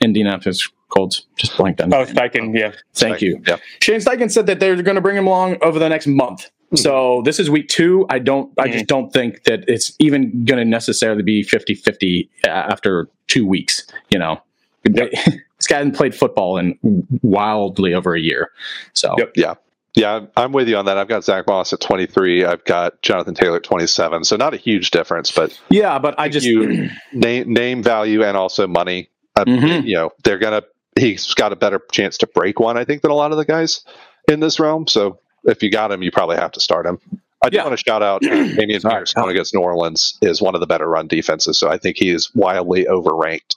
[0.00, 1.26] Indianapolis Colts?
[1.36, 1.92] Just blanked on.
[1.92, 2.72] Oh, Steichen, yeah.
[2.94, 3.42] Thank you.
[3.46, 3.56] Yeah.
[3.82, 6.50] Shane Steichen said that they're going to bring him along over the next month.
[6.70, 6.76] Hmm.
[6.76, 8.06] So this is week two.
[8.08, 8.86] I don't, I just hmm.
[8.86, 13.86] don't think that it's even going to necessarily be 50 50 uh, after two weeks.
[14.10, 14.42] You know,
[14.84, 16.78] this guy hasn't played football in
[17.22, 18.50] wildly over a year.
[18.94, 19.32] So, Yep.
[19.36, 19.54] Yeah.
[19.96, 20.98] Yeah, I'm with you on that.
[20.98, 22.44] I've got Zach Moss at 23.
[22.44, 24.22] I've got Jonathan Taylor at 27.
[24.22, 28.36] So not a huge difference, but yeah, but I just, you name name value and
[28.36, 29.10] also money.
[29.48, 29.84] Uh, Mhm.
[29.86, 30.62] You know, they're gonna.
[30.98, 33.44] He's got a better chance to break one, I think, than a lot of the
[33.44, 33.84] guys
[34.28, 34.86] in this realm.
[34.88, 36.98] So if you got him, you probably have to start him.
[37.42, 37.64] I do Yeah.
[37.64, 38.94] want to shout out uh, Dameon Sorry.
[38.96, 41.58] Pierce going against New Orleans is one of the better run defenses.
[41.58, 43.54] So I think he is wildly overranked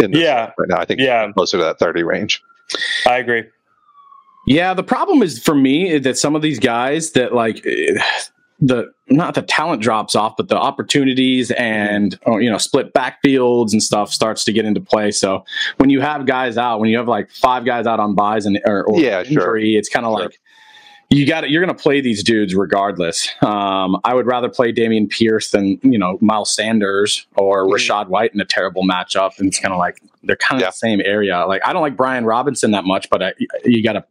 [0.00, 0.50] in this Yeah.
[0.58, 0.78] right now.
[0.78, 1.30] I think Yeah.
[1.32, 2.42] closer to that 30 range.
[3.06, 3.44] I agree.
[4.46, 7.64] Yeah, the problem is for me that some of these guys that like
[8.60, 13.82] the not the talent drops off, but the opportunities and you know split backfields and
[13.82, 15.10] stuff starts to get into play.
[15.10, 15.44] So
[15.78, 18.60] when you have guys out, when you have like five guys out on buys and
[18.64, 19.56] or, or Yeah, sure.
[19.58, 20.26] injury, it's kind of Sure.
[20.26, 20.40] like
[21.10, 23.28] you got you're going to play these dudes regardless.
[23.42, 27.72] Um, I would rather play Dameon Pierce than you know Miles Sanders or Mhm.
[27.72, 29.38] Rachaad White in a terrible matchup.
[29.38, 30.70] And it's kind of like they're kind of Yeah.
[30.70, 31.44] the same area.
[31.46, 34.04] Like I don't like Brian Robinson that much, but I, you got to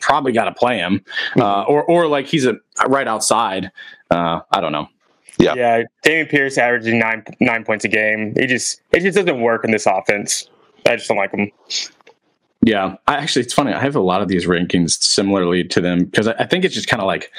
[0.00, 1.02] probably got to play him,
[1.38, 2.54] uh, or or like he's a
[2.88, 3.70] right outside.
[4.10, 4.88] Uh, I don't know.
[5.38, 5.54] Yeah.
[5.56, 5.82] Yeah.
[6.04, 8.34] Dameon Pierce averaging nine nine points a game.
[8.38, 10.48] He just it just doesn't work in this offense.
[10.88, 11.50] I just don't like him.
[12.66, 13.74] Yeah, I actually it's funny.
[13.74, 16.74] I have a lot of these rankings similarly to them because I, I think it's
[16.74, 17.30] just kind of like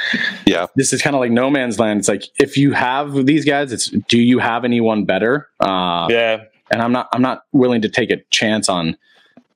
[0.46, 0.68] Yeah.
[0.76, 2.00] this is kind of like no man's land.
[2.00, 5.50] It's like if you have these guys, it's do you have anyone better?
[5.60, 6.44] Uh, Yeah.
[6.70, 8.98] and I'm not I'm not willing to take a chance on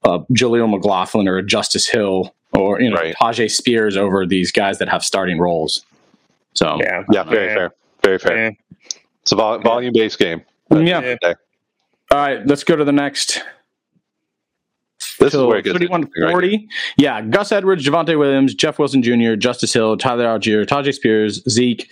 [0.04, 3.16] uh, Jaleel McLaughlin or a Justice Hill or you know Right.
[3.22, 5.86] Tyjae Spears over these guys that have starting roles.
[6.54, 7.04] So Yeah.
[7.12, 7.54] Yeah, very Yeah.
[7.56, 7.72] fair.
[8.04, 8.38] Very fair.
[8.46, 8.52] Yeah.
[9.22, 10.42] It's a vol- volume based game.
[10.72, 11.16] yeah.
[11.22, 11.34] Yeah.
[12.12, 13.44] All right, let's go to the next.
[15.20, 16.60] This is where it gets 31 interesting right
[16.98, 21.90] yeah, Gus Edwards, Javonte Williams, Jeff Wilson Jr., Justice Hill, Tyler Allgeier, Tyjae Spears, Zeke,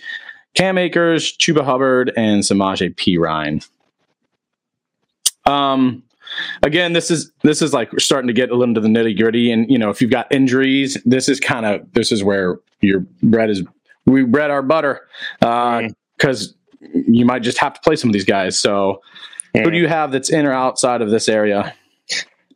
[0.54, 3.66] Cam Akers, Chuba Hubbard, and Samaje Perine.
[5.44, 6.02] Um,
[6.62, 9.18] again, this is this is like we're starting to get a little into the nitty
[9.18, 12.58] gritty, and you know, if you've got injuries, this is kind of this is where
[12.80, 13.62] your bread is.
[14.06, 15.02] We bread our butter
[15.42, 15.92] Mm.
[16.16, 18.58] because you might just have to play some of these guys.
[18.58, 19.02] So,
[19.54, 21.74] who do you have that's in or outside of this area?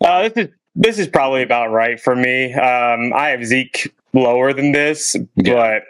[0.01, 2.53] Uh, this is this is probably about right for me.
[2.55, 5.53] Um, I have Zeke lower than this, Yeah.
[5.55, 5.83] but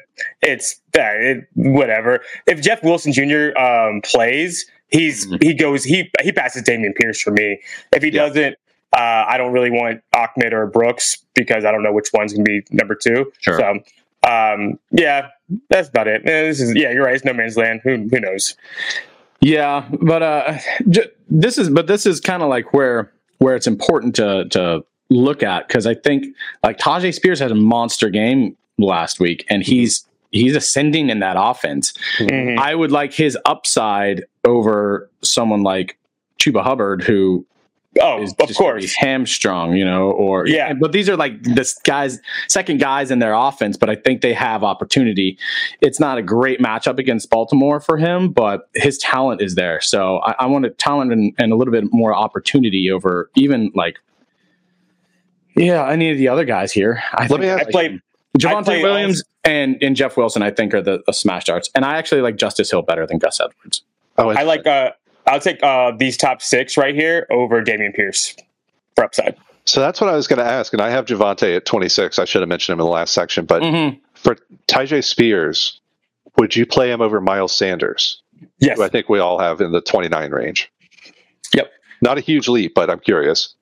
[0.42, 2.20] it's uh, it, whatever.
[2.46, 3.56] If Jeff Wilson Jr.
[3.58, 5.42] Um, plays, he's Mhm.
[5.42, 7.60] he goes he he passes Dameon Pierce for me.
[7.92, 8.26] If he Yeah.
[8.28, 8.56] doesn't,
[8.92, 12.44] uh, I don't really want Ahmed or Brooks because I don't know which one's gonna
[12.44, 13.32] be number two.
[13.40, 13.58] Sure.
[13.58, 13.78] So.
[14.24, 15.28] Um, yeah,
[15.68, 16.22] that's about it.
[16.24, 17.14] Eh, This is yeah, you're right.
[17.16, 17.80] It's no man's land.
[17.82, 18.56] Who who knows?
[19.40, 23.66] Yeah, but uh, j- this is but this is kind of like where where it's
[23.66, 26.26] important to to look at because I think
[26.62, 31.36] like Tyjae Spears had a monster game last week, and he's he's ascending in that
[31.38, 31.92] offense.
[32.18, 32.58] Mhm.
[32.58, 35.96] I would like his upside over someone like
[36.40, 37.46] Chuba Hubbard, who
[38.00, 38.94] Oh, is of just course.
[38.94, 40.72] hamstrung, you know, or Yeah.
[40.72, 42.18] But these are like this guys,
[42.48, 45.36] second guys in their offense, but I think they have opportunity.
[45.82, 49.78] It's not a great matchup against Baltimore for him, but his talent is there.
[49.82, 53.70] So I, I want a talent and, and a little bit more opportunity over even
[53.74, 53.98] like,
[55.54, 57.02] yeah, any of the other guys here.
[57.12, 60.42] I Let think me ask- I played I Javonte played Williams and, and Jeff Wilson.
[60.42, 63.18] I think are the, the smash darts, and I actually like Justice Hill better than
[63.18, 63.82] Gus Edwards.
[64.18, 64.92] Oh, I like uh
[65.26, 68.34] I'll take uh these top six right here over Dameon Pierce
[68.94, 69.36] for upside.
[69.64, 72.18] So that's what I was going to ask, and I have Javonte at 26.
[72.18, 73.98] I should have mentioned him in the last section, but Mm-hmm.
[74.14, 75.80] for Tyjae Spears,
[76.36, 78.20] would you play him over Miles Sanders?
[78.58, 78.76] Yes.
[78.78, 80.68] Who I think we all have in the 29 range.
[81.54, 81.70] Yep.
[82.00, 83.54] Not a huge leap, but I'm curious.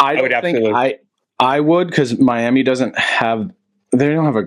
[0.00, 0.98] I don't would think absolutely- I
[1.38, 3.50] I would because Miami doesn't have
[3.92, 4.44] they don't have a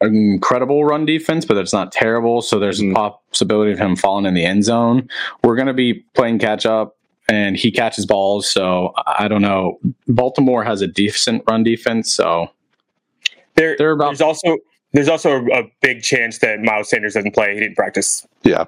[0.00, 2.40] an incredible run defense, but it's not terrible.
[2.40, 2.92] So there's Mhm.
[2.92, 5.08] a possibility of him falling in the end zone.
[5.42, 6.96] We're going to be playing catch up,
[7.28, 8.48] and he catches balls.
[8.48, 9.80] So I I don't know.
[10.06, 12.48] Baltimore has a decent run defense, so
[13.56, 14.56] There, they're about there's also
[14.92, 17.54] there's also a, a big chance that Miles Sanders doesn't play.
[17.54, 18.24] He didn't practice.
[18.44, 18.64] Yeah.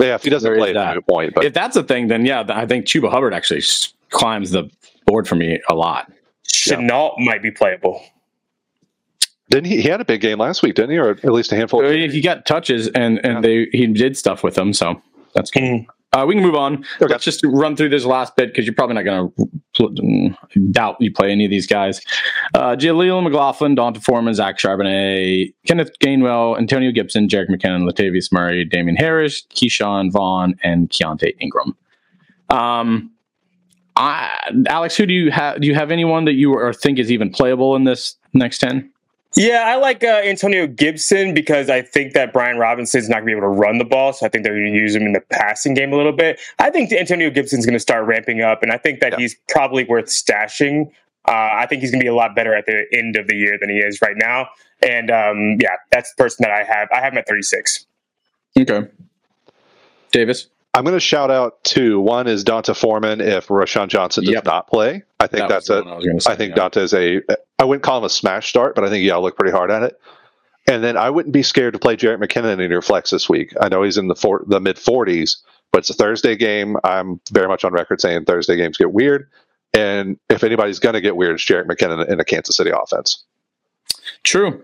[0.00, 0.94] Yeah, if he doesn't There is play, it's a that.
[0.94, 1.34] moot point.
[1.34, 3.62] But if that's a thing, then yeah, I think Chuba Hubbard actually
[4.10, 4.70] climbs the
[5.06, 6.10] board for me a lot.
[6.46, 8.00] Chenault might be playable.
[9.54, 9.82] Didn't he?
[9.82, 10.98] He had a big game last week, didn't he?
[10.98, 11.80] Or at least a handful.
[11.80, 13.40] Uh, Of, He got touches, and and Yeah.
[13.40, 15.00] they he did stuff with them, so
[15.32, 15.62] that's good.
[15.62, 15.86] Mhm.
[16.12, 16.84] Uh, we can move on.
[17.00, 17.06] Okay.
[17.12, 19.32] Let's just run through this last bit because you're probably not going
[19.74, 20.34] to
[20.72, 22.00] doubt you play any of these guys.
[22.54, 28.64] Uh, Jaleel McLaughlin, D'Onta Foreman, Zach Charbonnet, Kenneth Gainwell, Antonio Gibson, Jerick McKinnon, Latavius Murray,
[28.64, 31.76] Damien Harris, Ke'Shawn Vaughn, and Keaontay Ingram.
[32.48, 33.10] Um,
[33.96, 34.30] I,
[34.68, 35.60] Alex, who do you have?
[35.60, 38.90] Do you have anyone that you are, think is even playable in this next ten?
[39.36, 43.34] Yeah, I like uh, Antonio Gibson because I think that Brian Robinson's not going to
[43.34, 45.12] be able to run the ball, so I think they're going to use him in
[45.12, 46.38] the passing game a little bit.
[46.60, 49.18] I think Antonio Gibson's going to start ramping up, and I think that Yeah.
[49.18, 50.86] he's probably worth stashing.
[51.26, 53.34] Uh, I think he's going to be a lot better at the end of the
[53.34, 54.48] year than he is right now.
[54.82, 56.88] And um, yeah, that's the person that I have.
[56.94, 57.86] I have him at 36.
[58.56, 58.88] Okay,
[60.12, 60.48] Davis.
[60.74, 62.00] I'm going to shout out two.
[62.00, 64.44] One is D'Onta Foreman if Roschon Johnson does Yep.
[64.44, 65.04] not play.
[65.20, 66.32] I think That that's a I was going to say.
[66.32, 66.56] I think yeah.
[66.56, 67.20] Dante is a.
[67.60, 69.70] I wouldn't call him a smash start, but I think yeah, I'll look pretty hard
[69.70, 69.98] at it.
[70.66, 73.52] And then I wouldn't be scared to play Jerick McKinnon in your flex this week.
[73.60, 75.36] I know he's in the four, the mid 40s,
[75.70, 76.76] but it's a Thursday game.
[76.84, 79.28] I'm very much on record saying Thursday games get weird.
[79.74, 83.22] And if anybody's going to get weird, it's Jerick McKinnon in a Kansas City offense.
[84.22, 84.62] True.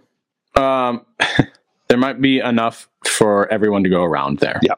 [0.57, 1.05] Um,
[1.89, 4.59] there might be enough for everyone to go around there.
[4.63, 4.75] Yeah.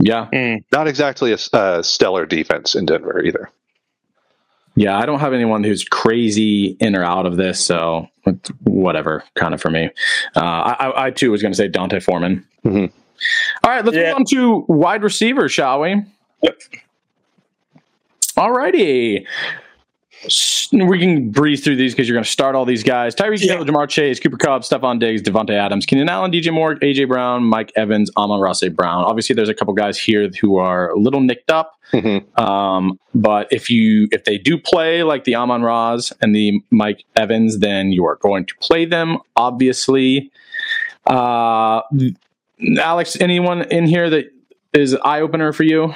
[0.00, 0.28] Yeah.
[0.32, 0.64] Mm.
[0.72, 3.50] Not exactly a stellar defense in Denver either.
[4.76, 4.96] Yeah.
[4.96, 7.64] I don't have anyone who's crazy in or out of this.
[7.64, 8.08] So
[8.64, 9.90] whatever kind of for me.
[10.36, 12.46] Uh, I, I, I too was going to say D'Onta Foreman.
[12.64, 12.92] Mhm.
[13.64, 13.84] All right.
[13.84, 14.08] Let's Yeah.
[14.10, 16.02] move on to wide receiver, shall we?
[16.42, 16.58] Yep.
[18.36, 19.26] All righty.
[20.72, 23.14] We can breeze through these because you're going to start all these guys.
[23.14, 23.54] Tyrese Yeah.
[23.56, 27.44] Hill, Jamar Chase, Cooper Kupp, Stefon Diggs, Davante Adams, Keenan Allen, DJ Moore, AJ Brown,
[27.44, 28.74] Mike Evans, Amon-Ra St.
[28.76, 29.04] Brown.
[29.04, 31.72] Obviously, there's a couple guys here who are a little nicked up.
[31.92, 32.38] Mhm.
[32.38, 37.04] Um, but if you if they do play like the Amon Ross and the Mike
[37.16, 39.18] Evans, then you are going to play them.
[39.36, 40.30] Obviously,
[41.06, 41.80] uh,
[42.78, 44.26] Alex, anyone in here that
[44.74, 45.94] is eye opener for you?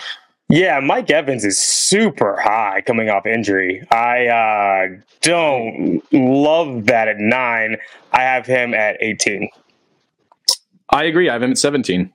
[0.55, 3.83] Yeah, Mike Evans is super high coming off injury.
[3.91, 7.79] I uh, don't love that at nine.
[8.13, 9.49] I have him at 18.
[10.91, 11.31] I agree.
[11.31, 12.13] I have him at 17.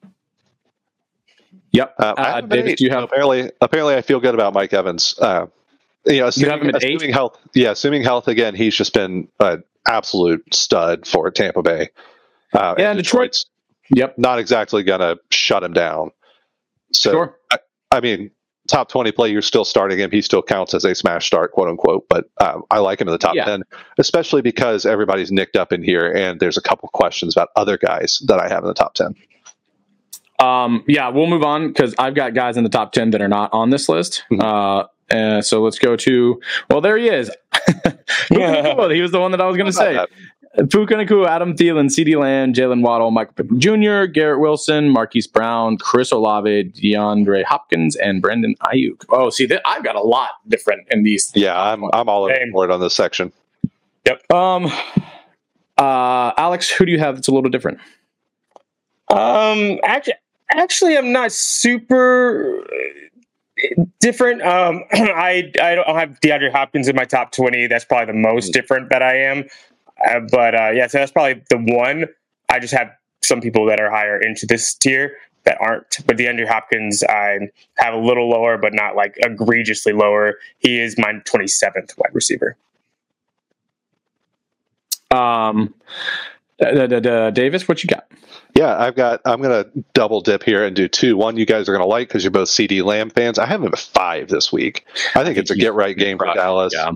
[1.71, 1.95] Yep.
[1.97, 2.77] Uh, Uh, have him at Davis, eight.
[2.77, 3.03] do you have?
[3.03, 5.15] apparently apparently I feel good about Mike Evans.
[5.19, 5.47] Uh,
[6.05, 6.95] you know, assuming, have him at eight?
[6.97, 7.39] assuming health.
[7.55, 8.53] Yeah, assuming health again.
[8.53, 11.89] He's just been an absolute stud for Tampa Bay.
[12.53, 13.45] Uh, Yeah, and Detroit- Detroit's
[13.95, 14.17] Yep.
[14.19, 16.11] not exactly going to shut him down.
[16.93, 17.37] So Sure.
[17.51, 17.57] I
[18.01, 18.31] mean,
[18.67, 20.11] top twenty play, you're still starting him.
[20.11, 22.05] He still counts as a smash start, quote unquote.
[22.09, 23.45] But um, I like him in the top Yeah.
[23.45, 23.63] ten,
[23.97, 28.21] especially because everybody's nicked up in here, and there's a couple questions about other guys
[28.27, 29.15] that I have in the top ten.
[30.39, 33.27] Um, yeah, we'll move on because I've got guys in the top 10 that are
[33.27, 34.23] not on this list.
[34.31, 34.43] Mhm.
[34.43, 36.37] Uh, Uh, so let's go to.
[36.69, 37.31] Well, there he is.
[38.27, 39.97] Puka he was the one that I was going to say.
[40.57, 45.27] Not Puka Nacua, Adam Thielen, CeeDee Lamb, Jalen Waddle, Michael Pittman Jr., Garrett Wilson, Marquise
[45.27, 49.05] Brown, Chris Olave, DeAndre Hopkins, and Brandon Aiyuk.
[49.09, 51.31] Oh, see, th- I've got a lot different in these.
[51.35, 52.51] Yeah, I'm I'm all over Same.
[52.51, 53.31] board on this section.
[54.05, 54.31] Yep.
[54.33, 54.71] Um,
[55.77, 57.79] uh, Alex, who do you have that's a little different?
[59.09, 60.15] Um, actually,
[60.51, 64.41] actually, I'm not super uh, different.
[64.41, 67.67] Um, I I don't have DeAndre Hopkins in my top twenty.
[67.67, 69.45] That's probably the most different that I am.
[70.05, 72.05] Uh, but uh, yeah, so that's probably the one.
[72.49, 72.91] I just have
[73.23, 76.05] some people that are higher into this tier that aren't.
[76.05, 77.39] But DeAndre Hopkins, I
[77.77, 80.35] have a little lower, but not like egregiously lower.
[80.59, 82.55] He is my 27th wide receiver.
[85.09, 85.73] Um,
[86.61, 88.07] uh, uh, uh, Davis, what you got?
[88.55, 89.21] Yeah, I've got.
[89.23, 91.15] I'm gonna double dip here and do two.
[91.15, 93.37] One you guys are gonna like because you're both CeeDee Lamb fans.
[93.37, 94.85] I have him at five this week.
[95.15, 96.73] I think it's a get right game for Dallas.
[96.75, 96.91] Yeah.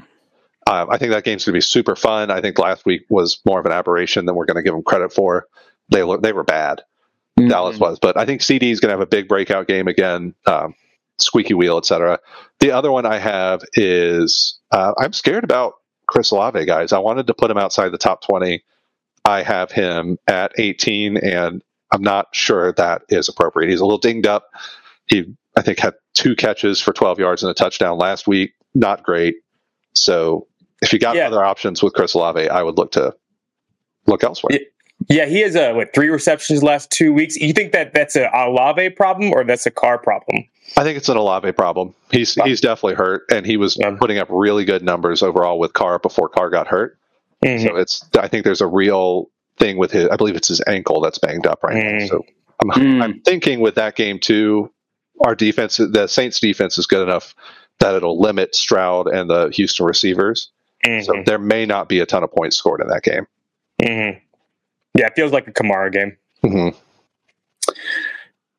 [0.67, 2.29] Um, I think that game's going to be super fun.
[2.29, 4.83] I think last week was more of an aberration than we're going to give them
[4.83, 5.47] credit for.
[5.89, 6.81] They lo- they were bad.
[7.47, 10.35] Dallas was, but I think CeeDee is going to have a big breakout game again.
[10.45, 10.75] Um,
[11.17, 12.19] squeaky wheel, etc.
[12.59, 15.73] The other one I have is uh, I'm scared about
[16.07, 16.93] Chris Olave, guys.
[16.93, 18.63] I wanted to put him outside the top 20.
[19.25, 23.69] I have him at 18, and I'm not sure that is appropriate.
[23.69, 24.49] He's a little dinged up.
[25.07, 28.53] He, I think, had two catches for 12 yards and a touchdown last week.
[28.73, 29.35] Not great.
[29.93, 30.47] So
[30.81, 31.27] if you got Yeah.
[31.27, 33.13] other options with Chris Olave, I would look to
[34.07, 34.51] look elsewhere.
[34.53, 34.59] Yeah.
[35.09, 37.35] Yeah, he has a what three receptions last two weeks.
[37.35, 40.43] You think that that's a Olave problem or that's a Carr problem?
[40.77, 41.95] I think it's an Olave problem.
[42.11, 42.45] He's Wow.
[42.45, 43.95] he's definitely hurt, and he was Yeah.
[43.99, 46.97] putting up really good numbers overall with Carr before Carr got hurt.
[47.43, 47.67] Mhm.
[47.67, 50.07] So it's I think there's a real thing with his.
[50.09, 51.89] I believe it's his ankle that's banged up right now.
[51.97, 52.07] Mm.
[52.07, 52.25] So
[52.61, 53.01] I'm Mm.
[53.03, 54.69] I'm thinking with that game too,
[55.21, 57.33] our defense, the Saints defense is good enough
[57.79, 60.51] that it'll limit Stroud and the Houston receivers.
[60.83, 61.25] So Mhm.
[61.25, 63.27] there may not be a ton of points scored in that game.
[63.81, 64.19] Mhm.
[64.95, 66.17] Yeah, it feels like a Kamara game.
[66.41, 66.69] hmm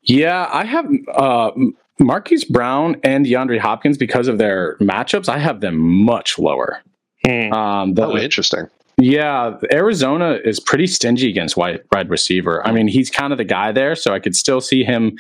[0.02, 1.50] Yeah, I have uh,
[1.98, 5.28] Marquise Brown and DeAndre Hopkins because of their matchups.
[5.28, 6.80] I have them much lower.
[7.26, 7.52] Mm.
[7.52, 8.66] Um, the, Oh, interesting.
[8.98, 12.64] Yeah, Arizona is pretty stingy against wide, wide receiver.
[12.66, 15.16] I mean, he's kind of the guy there, so I could still see him.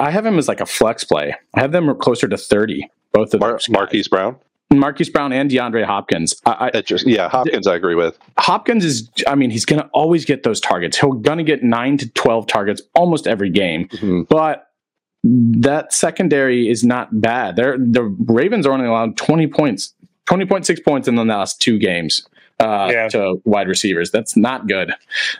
[0.00, 1.34] I have him as like a flex play.
[1.54, 2.88] I have them closer to thirty.
[3.12, 3.72] Both of Mar- those guys.
[3.72, 4.36] Marquise Brown.
[4.72, 6.34] Marquise Brown and DeAndre Hopkins.
[6.46, 7.66] I, I, It just yeah, Hopkins.
[7.66, 8.18] I agree with.
[8.38, 9.10] Hopkins is.
[9.26, 10.98] I mean, he's going to always get those targets.
[10.98, 13.88] He'll going to get nine to twelve targets almost every game.
[13.88, 14.26] Mhm.
[14.28, 14.68] But
[15.22, 17.56] that secondary is not bad.
[17.56, 19.94] They're, the Ravens are only allowed twenty points,
[20.26, 22.26] twenty point six points in the last two games
[22.60, 23.08] uh, Yeah.
[23.08, 24.10] to wide receivers.
[24.10, 24.92] That's not good.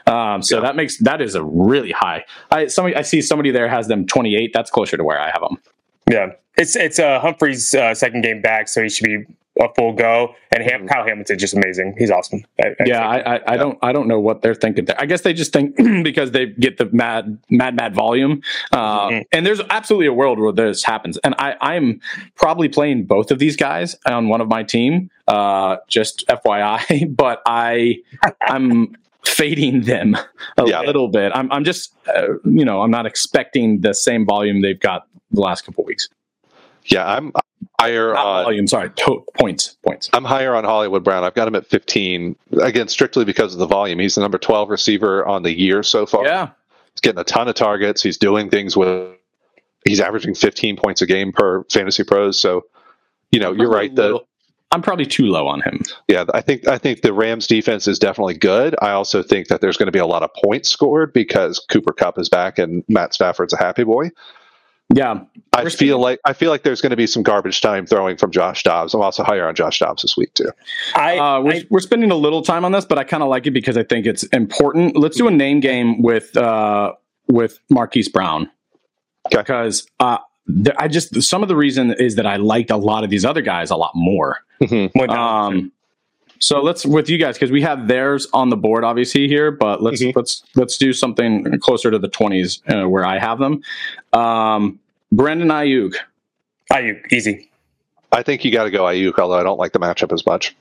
[0.07, 0.61] Um, so Yeah.
[0.63, 2.25] that makes that is a really high.
[2.51, 4.51] I somebody I see somebody there has them twenty eight.
[4.53, 5.57] That's closer to where I have them.
[6.09, 9.23] Yeah, it's it's uh, Humphrey's uh, second game back, so he should be
[9.61, 10.35] a full go.
[10.51, 11.95] And Ham- Kyle Hamilton's just amazing.
[11.97, 12.43] He's awesome.
[12.61, 12.85] I, I Mm-hmm.
[12.87, 13.27] yeah, think.
[13.27, 14.95] I, I, I don't I don't know what they're thinking there.
[14.99, 18.41] I guess they just think because they get the mad mad mad volume.
[18.73, 19.23] Uh, Mhm.
[19.31, 21.17] And there's absolutely a world where this happens.
[21.19, 22.01] And I I'm
[22.35, 25.09] probably playing both of these guys on one of my team.
[25.27, 27.97] Uh, just FYI, but I
[28.41, 30.15] I'm fading them
[30.57, 30.81] a Yeah.
[30.81, 31.31] little bit.
[31.33, 35.41] I'm I'm just uh, you know I'm not expecting the same volume they've got the
[35.41, 36.07] last couple weeks.
[36.85, 37.31] Yeah, I'm
[37.79, 38.43] higher Not on.
[38.45, 40.09] volume, sorry, to- points points.
[40.13, 41.23] I'm higher on Hollywood Brown.
[41.23, 42.35] I've got him at 15.
[42.61, 43.99] Again, strictly because of the volume.
[43.99, 46.25] He's the number 12 receiver on the year so far.
[46.25, 46.49] Yeah,
[46.93, 48.01] He's getting a ton of targets.
[48.01, 49.11] He's doing things with.
[49.85, 52.39] He's averaging 15 points a game per fantasy pros.
[52.39, 52.63] So,
[53.31, 53.93] you know, you're right.
[53.93, 54.19] The
[54.71, 55.81] I'm probably too low on him.
[56.07, 58.75] yeah, I think I think the Rams defense is definitely good.
[58.81, 61.93] I also think that there's going to be a lot of points scored because Cooper
[61.93, 64.09] Kupp is back and Matt Stafford's a happy boy.
[64.93, 65.21] Yeah,
[65.51, 67.85] I We're feel speaking- like I feel like there's going to be some garbage time
[67.87, 68.93] throwing from Josh Dobbs.
[68.93, 70.49] I'm also higher on Josh Dobbs this week too.
[70.93, 73.29] I, uh, we're, I- we're spending a little time on this, but I kind of
[73.29, 74.95] like it because I think it's important.
[74.95, 76.93] Let's do a name game with uh,
[77.27, 78.49] with Marquise Brown
[79.27, 79.37] Okay.
[79.41, 83.03] because uh, there, I just some of the reason is that I liked a lot
[83.03, 84.37] of these other guys a lot more.
[84.61, 85.09] Mhm.
[85.09, 85.71] Um,
[86.39, 89.81] so let's with you guys because we have theirs on the board obviously here, but
[89.81, 90.15] let's Mhm.
[90.15, 93.61] let's let's do something closer to the twenties uh, where I have them.
[94.13, 94.79] Um,
[95.11, 95.95] Brandon Aiyuk,
[96.71, 97.49] Aiyuk, easy.
[98.11, 100.55] I think you got to go Aiyuk, although I don't like the matchup as much.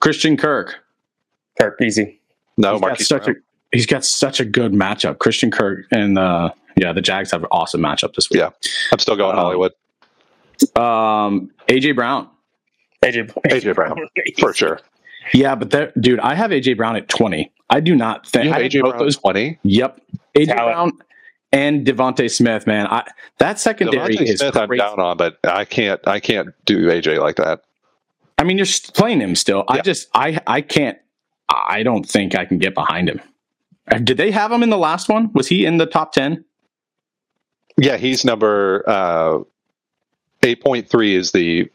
[0.00, 0.76] Christian Kirk.
[1.60, 2.20] Kirk, easy.
[2.56, 3.36] No, he's got such Brown.
[3.72, 5.18] a he's got such a good matchup.
[5.18, 8.38] Christian Kirk and uh, yeah, the Jags have an awesome matchup this week.
[8.40, 8.50] Yeah.
[8.92, 9.72] I'm still going Um, Hollywood
[10.76, 12.28] Um, AJ Brown.
[13.04, 13.96] AJ, AJ Brown
[14.38, 14.80] for sure.
[15.32, 17.52] Yeah, but there, dude, I have AJ Brown at twenty.
[17.70, 19.16] I do not think You have have AJ both Brown those.
[19.18, 19.58] 20.
[19.62, 20.00] Yep,
[20.34, 20.74] AJ Talent.
[20.74, 20.92] Brown.
[21.52, 22.86] and DeVonta Smith, man.
[22.86, 23.06] I,
[23.38, 26.00] that secondary DeVonta is Smith, I'm down on, but I can't.
[26.06, 27.62] I can't do AJ like that.
[28.38, 29.64] I mean, you're playing him still.
[29.68, 30.96] I just, I, I can't.
[31.48, 33.20] I don't think I can get behind him.
[33.90, 35.32] Uh, Did they have him in the last one?
[35.32, 36.44] Was he in the top ten?
[37.76, 39.40] Yeah, he's number uh,
[40.42, 41.70] eight point three is the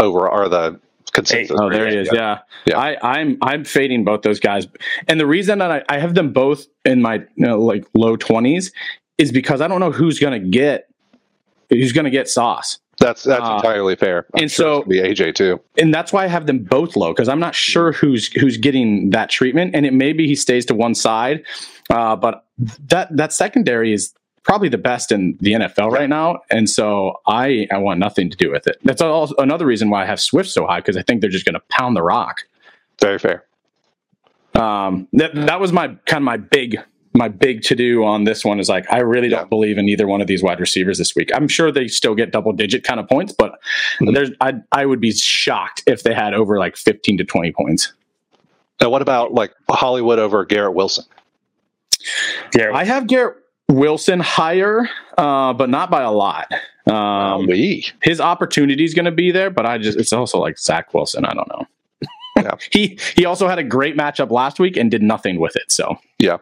[0.00, 0.80] over or the
[1.12, 1.56] consensus.
[1.60, 2.08] Oh, there he is.
[2.12, 2.38] Yeah.
[2.66, 2.78] Yeah.
[2.78, 4.66] I, I'm I'm fading both those guys,
[5.08, 8.16] and the reason that I, I have them both in my you know, like low
[8.16, 8.72] twenties
[9.18, 10.88] is because I don't know who's going to get
[11.68, 14.26] who's going to get sauce, That's that's Uh, entirely fair.
[14.34, 15.60] I'm and sure so- gonna be AJ too.
[15.78, 19.10] and that's why I have them both low because I'm not sure who's who's getting
[19.10, 21.44] that treatment, and it may be he stays to one side,
[21.90, 22.44] uh, but
[22.88, 24.12] that that secondary is
[24.44, 28.36] probably the best in the NFL right now, and so I I want nothing to
[28.36, 28.78] do with it.
[28.84, 31.44] That's also another reason why I have Swift so high because I think they're just
[31.44, 32.38] going to pound the rock.
[33.00, 33.44] Very fair.
[34.54, 36.76] um that, that was my kind of my big
[37.14, 39.44] my big to do on this one is like I really don't Yeah.
[39.46, 41.30] believe in either one of these wide receivers this week.
[41.34, 43.58] I'm sure they still get double digit kind of points, but
[44.00, 44.14] Mhm.
[44.14, 47.92] there's I I would be shocked if they had over like 15 to 20 points.
[48.80, 51.04] Now, what about like Hollywood over Garrett Wilson?
[52.56, 53.36] Yeah, I have Garrett
[53.70, 56.52] Wilson higher, uh, but not by a lot.
[56.86, 60.58] Um, we his opportunity is going to be there, but I just it's also like
[60.58, 61.24] Zach Wilson.
[61.24, 61.66] I don't know.
[62.36, 62.56] Yeah.
[62.72, 65.70] he he also had a great matchup last week and did nothing with it.
[65.70, 66.38] So yeah.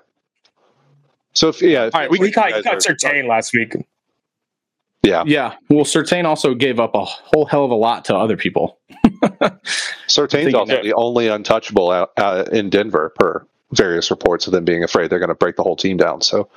[1.34, 3.76] So if yeah, if All right, we, you he caught, caught are- Surtain last week.
[5.04, 5.54] Yeah, Yeah.
[5.70, 8.78] Well, Surtain also gave up a whole hell of a lot to other people.
[10.08, 14.64] Surtain's also that- the only untouchable out, uh, in Denver per various reports of them
[14.64, 16.20] being afraid they're going to break the whole team down.
[16.22, 16.48] So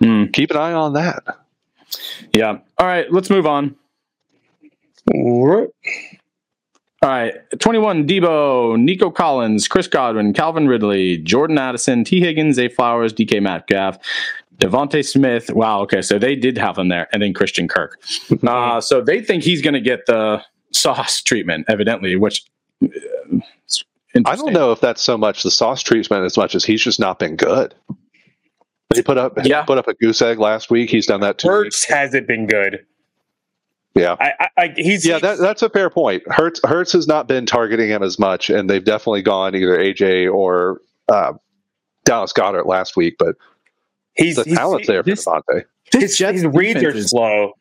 [0.00, 1.22] Mm, keep an eye on that.
[2.32, 2.58] yeah.
[2.78, 3.10] All right.
[3.12, 3.76] Let's move on.
[5.12, 5.68] All right.
[7.02, 7.34] All right.
[7.58, 12.68] 21, Deebo, Nico Collins, Chris Godwin, Calvin Ridley, Jordan Addison, Tee Higgins, A.
[12.68, 13.98] Flowers, DK Metcalf,
[14.56, 15.50] DeVonta Smith.
[15.50, 15.82] Wow.
[15.82, 16.00] Okay.
[16.00, 17.08] So they did have him there.
[17.12, 18.00] And then Christian Kirk.
[18.46, 20.42] Uh, so they think he's going to get the
[20.72, 22.44] sauce treatment, evidently, which.
[22.82, 22.88] uh,
[24.24, 27.00] I don't know if that's so much the sauce treatment as much as he's just
[27.00, 27.74] not been good.
[28.94, 29.62] He put up he Yeah.
[29.64, 30.90] put up a goose egg last week.
[30.90, 31.48] He's done that too.
[31.48, 32.84] Hurts hasn't been good.
[33.94, 34.16] Yeah.
[34.20, 36.22] I, I, I he's Yeah, that, that's a fair point.
[36.30, 40.32] Hurts Hurts has not been targeting him as much, and they've definitely gone either AJ
[40.32, 41.32] or uh,
[42.04, 43.16] Dallas Goedert last week.
[43.18, 43.36] But
[44.14, 45.64] he's, the he's, talent's there for DeVonta.
[45.92, 47.52] his, his reads are is- slow.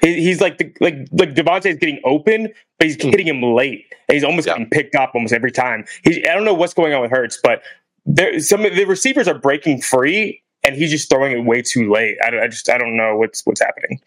[0.00, 3.84] He, he's like the, like like DeVonta is getting open, but he's hitting him late.
[4.08, 4.54] And he's almost Yeah.
[4.54, 5.84] getting picked up almost every time.
[6.04, 7.62] He's I don't know what's going on with Hurts, but
[8.06, 11.90] there some of the receivers are breaking free, and he's just throwing it way too
[11.92, 12.16] late.
[12.22, 14.00] I, I just I don't know what's what's happening.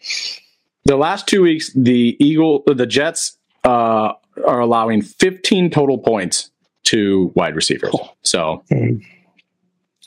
[0.84, 4.12] the last two weeks, the Eagle, the Jets uh,
[4.46, 6.50] are allowing 15 total points
[6.84, 7.94] to wide receivers.
[8.22, 9.02] So Mhm.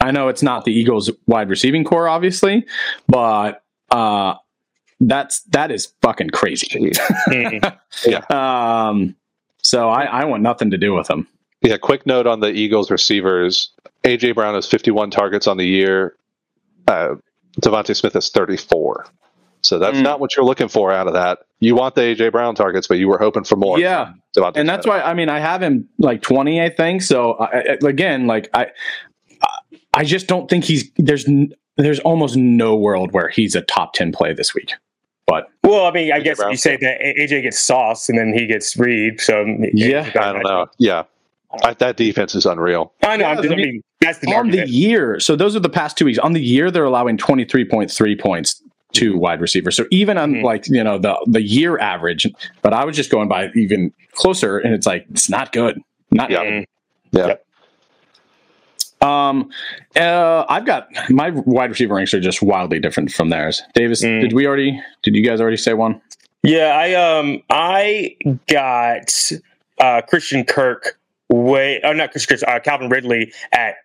[0.02, 2.66] I know it's not the Eagles' wide receiving corps, obviously,
[3.08, 4.34] but uh,
[5.00, 6.92] that's that is fucking crazy.
[7.30, 8.32] Mm.
[8.32, 9.16] Um,
[9.64, 11.28] so I, I want nothing to do with them.
[11.62, 13.72] Yeah, quick note on the Eagles receivers.
[14.04, 16.16] AJ Brown has 51 targets on the year.
[16.88, 17.16] Uh,
[17.62, 19.06] DeVonta Smith is 34.
[19.62, 20.04] So that's Mm.
[20.04, 21.40] not what you're looking for out of that.
[21.60, 23.80] You want the AJ Brown targets, but you were hoping for more.
[23.80, 24.98] Yeah, DeVonta and that's Smith.
[24.98, 27.02] why I mean I have him like 20, I think.
[27.02, 27.46] So I,
[27.82, 28.68] I- again, like I,
[29.94, 31.26] I just don't think he's there's
[31.78, 34.74] there's almost no world where he's a top 10 play this week.
[35.28, 36.52] But Well, I mean, I AJ guess Brown.
[36.52, 39.20] you say that AJ gets sauce and then he gets Reed.
[39.20, 40.10] So Yeah.
[40.20, 40.68] I don't know.
[40.78, 41.04] Yeah.
[41.64, 42.94] I, that defense is unreal.
[43.04, 43.26] I know.
[43.26, 45.70] I'm Yeah, just, I I mean, that's the on the year, so those are the
[45.70, 46.20] past two weeks.
[46.20, 48.62] On the year, they're allowing 23.3 points
[48.94, 49.76] to wide receivers.
[49.76, 50.44] So even on Mhm.
[50.44, 52.28] like you know the the year average,
[52.62, 55.82] but I was just going by even closer, and it's like it's not good.
[56.12, 56.44] Not Yeah.
[56.44, 56.66] Mm.
[57.12, 57.28] Yeah.
[57.28, 57.42] Yep.
[59.02, 59.50] Um,
[59.96, 63.62] uh, I've got my wide receiver ranks are just wildly different from theirs.
[63.74, 64.22] Davis, Mm.
[64.22, 64.82] did we already?
[65.04, 66.02] Did you guys already say one?
[66.44, 68.16] Yeah, I um I
[68.48, 69.32] got
[69.80, 70.98] uh Christian Kirk
[71.30, 73.76] way oh not Christian Kirk, uh, Calvin Ridley at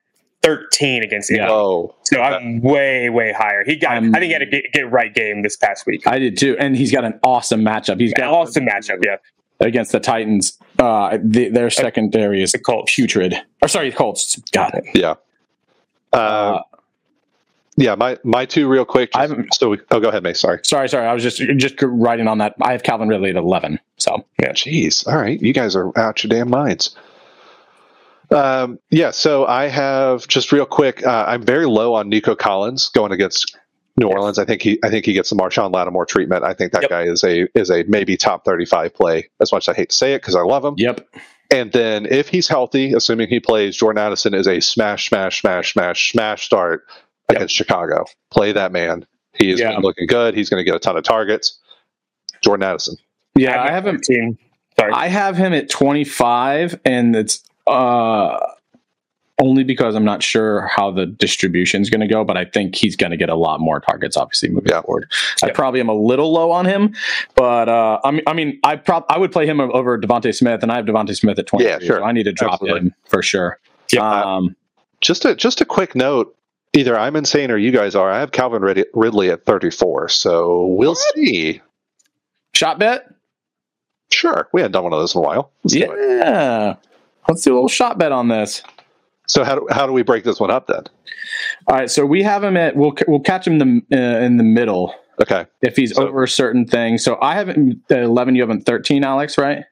[0.43, 1.43] 13 against Yeah.
[1.43, 1.53] Indy.
[1.53, 3.63] Oh, So I'm way way higher.
[3.65, 6.07] He got I'm- I think he had a get, get right game this past week.
[6.07, 8.01] I did too, and he's got an awesome matchup.
[8.01, 9.17] He's got an awesome matchup, yeah.
[9.61, 10.57] against the Titans.
[10.79, 12.95] Uh, the, their secondary is The Colts.
[12.95, 13.35] putrid.
[13.61, 14.37] Or sorry, Colts.
[14.53, 14.85] Got it.
[14.95, 15.15] yeah.
[16.13, 16.63] Uh, Uh,
[17.77, 19.11] yeah, my, my two real quick.
[19.15, 20.33] I Just, haven't- so we, oh, go ahead, May.
[20.33, 20.61] Sorry.
[20.65, 21.07] sorry, sorry.
[21.07, 22.55] I was just just writing on that.
[22.63, 23.79] I have Calvin Ridley at eleven.
[23.99, 24.53] So yeah.
[24.53, 25.07] Jeez.
[25.07, 25.41] All right.
[25.41, 26.97] You guys are out your damn minds.
[28.31, 29.11] Um, yeah.
[29.11, 31.05] So I have just real quick.
[31.07, 33.57] Uh, I'm very low on Nico Collins going against
[33.97, 34.39] New Orleans.
[34.39, 36.45] I think he, I think he gets the Marshon Lattimore treatment.
[36.45, 36.91] I think that Yep.
[36.91, 39.97] guy is a, is a maybe top 35 play as much as I hate to
[39.97, 40.75] say it because I love him.
[40.77, 41.07] yep.
[41.53, 45.73] And then if he's healthy, assuming he plays, Jordan Addison is a smash, smash, smash,
[45.73, 46.87] smash, smash start
[47.29, 48.05] against Chicago.
[48.31, 49.05] Play that man.
[49.35, 49.77] He is Yeah.
[49.79, 50.35] looking good.
[50.35, 51.59] He's going to get a ton of targets.
[52.43, 52.95] Jordan Addison.
[53.37, 54.01] Yeah, I have him.
[54.79, 54.93] Sorry.
[54.93, 58.39] I have him at 25, and it's uh,
[59.43, 62.75] only because I'm not sure how the distribution is going to go, but I think
[62.75, 64.83] he's going to get a lot more targets, obviously, moving Yeah.
[64.83, 65.11] forward.
[65.43, 65.53] I Yeah.
[65.55, 66.95] probably am a little low on him,
[67.35, 70.63] but uh, I mean, I mean, I prob- I would play him over DeVonta Smith,
[70.63, 71.65] and I have DeVonta Smith at 20.
[71.65, 71.99] Yeah, sure.
[72.01, 72.81] So I need to drop Absolutely.
[72.81, 73.59] him for sure.
[73.93, 74.03] Yeah.
[74.07, 74.55] Um,
[75.01, 76.37] Just a just a quick note.
[76.75, 78.11] Either I'm insane or you guys are.
[78.11, 81.63] I have Calvin Rid- Ridley at 34, so we'll see.
[82.53, 83.07] shot bet?
[84.13, 85.51] Sure, we hadn't done one of those in a while.
[85.65, 86.19] Let's do it.
[86.19, 86.75] Yeah.
[87.31, 88.63] Let's do a little shot bet on this.
[89.27, 90.83] So how do, how do we break this one up then?
[91.69, 94.43] All right, so we have him at we'll we'll catch him the, uh, in the
[94.43, 96.99] middle Okay, if he's So- over a certain thing.
[96.99, 98.35] So I have him at 11.
[98.35, 99.65] You have him at 13, Alex, right?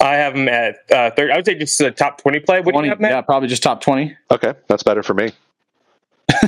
[0.00, 1.30] I have him at uh, third.
[1.30, 2.58] I would say just a top 20 play.
[2.58, 3.10] What do 20, you have, Matt?
[3.10, 4.14] yeah, probably just top 20.
[4.30, 5.32] okay, that's better for me.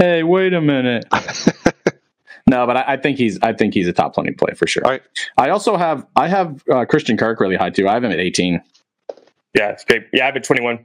[0.00, 1.04] Hey, wait a minute.
[2.46, 4.82] no, but I, I think he's I think he's a top 20 play for sure.
[4.82, 5.02] All right.
[5.36, 7.86] I also have I have uh, Christian Kirk really high too.
[7.86, 8.62] I have him at 18.
[9.54, 10.06] Yeah, it's great.
[10.12, 10.84] Yeah, I have been 21.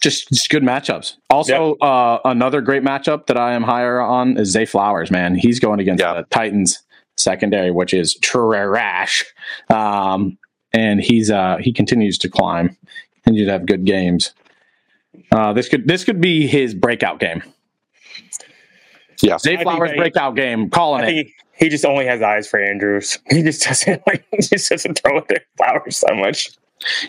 [0.00, 1.16] Just, just good matchups.
[1.28, 5.10] Also, uh, another great matchup that I am higher on is Zay Flowers.
[5.10, 6.14] Man, he's going against Yeah.
[6.14, 6.82] the Titans
[7.16, 9.24] secondary, which is trash.
[9.68, 10.38] Um,
[10.72, 12.76] and he's uh, he continues to climb.
[13.24, 14.32] Continues to have good games.
[15.32, 17.42] Uh, this could this could be his breakout game.
[19.22, 19.36] Yeah.
[19.38, 20.70] Zay Flowers breakout game.
[20.70, 21.12] Calling I it.
[21.26, 23.18] he, he just only has eyes for Andrews.
[23.30, 26.50] He just doesn't like he just doesn't throw at their flowers so much.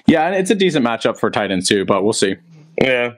[0.05, 2.36] Yeah, and it's a decent matchup for Titans too, but we'll see.
[2.82, 3.13] Yeah.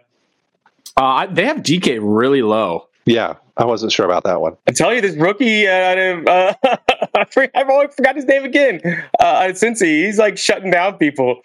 [0.98, 2.88] Uh, I- they have DK really low.
[3.06, 4.56] Yeah, I wasn't sure about that one.
[4.68, 6.54] I tell you, this rookie out of uh,
[7.16, 8.80] I for- I've always forgot his name again.
[9.20, 11.42] Uh, Cincy, he's like shutting down people.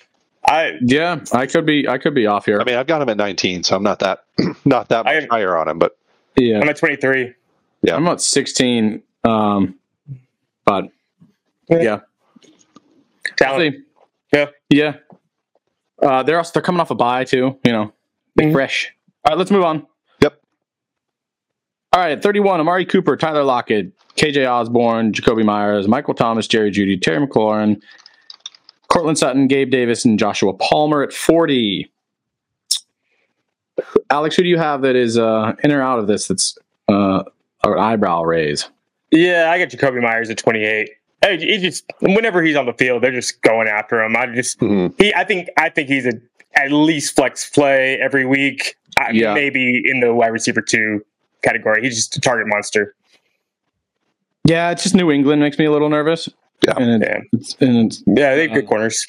[0.46, 2.60] I Yeah, I could be I could be off here.
[2.60, 4.24] I mean, I've got him at 19, so I'm not that
[4.64, 5.78] not that much I- higher on him.
[5.78, 5.96] But
[6.36, 7.34] yeah, I'm at 23.
[7.82, 7.96] Yeah.
[7.96, 9.02] I'm at 16.
[9.24, 9.74] Um,
[10.64, 10.84] but
[11.68, 11.82] Yeah.
[11.82, 12.00] yeah,
[13.36, 13.74] Talent.
[13.74, 13.82] See.
[14.32, 14.46] Yeah.
[14.70, 14.94] yeah.
[16.02, 17.58] Uh, they're also they're coming off a bye too.
[17.64, 17.92] You know,
[18.36, 18.52] they Mhm.
[18.52, 18.92] fresh.
[19.24, 19.86] All right, let's move on.
[20.22, 20.40] Yep.
[21.92, 22.60] All right, 31.
[22.60, 27.80] Amari Cooper, Tyler Lockett, KJ Osborn, Jakobi Meyers, Michael Thomas, Jerry Jeudy, Terry McLaurin,
[28.88, 31.90] Courtland Sutton, Gabe Davis, and Joshua Palmer at 40.
[34.10, 36.28] Alex, who do you have that is uh, in or out of this?
[36.28, 36.56] That's
[36.88, 37.22] uh,
[37.64, 38.68] an eyebrow raise.
[39.10, 40.90] Yeah, I got Jakobi Meyers at 28.
[41.22, 44.16] Hey, he just whenever he's on the field, they're just going after him.
[44.16, 46.12] I just mhm, he I think I think he's a
[46.54, 48.76] at least flex play every week.
[48.98, 49.34] I, Yeah.
[49.34, 51.04] Maybe in the wide receiver two
[51.42, 51.82] category.
[51.82, 52.94] He's just a target monster.
[54.44, 56.28] Yeah, it's just New England makes me a little nervous.
[56.62, 56.74] Yeah.
[56.76, 57.20] and, it- Yeah.
[57.32, 59.06] it's, and it's, Yeah, they have good Um, corners.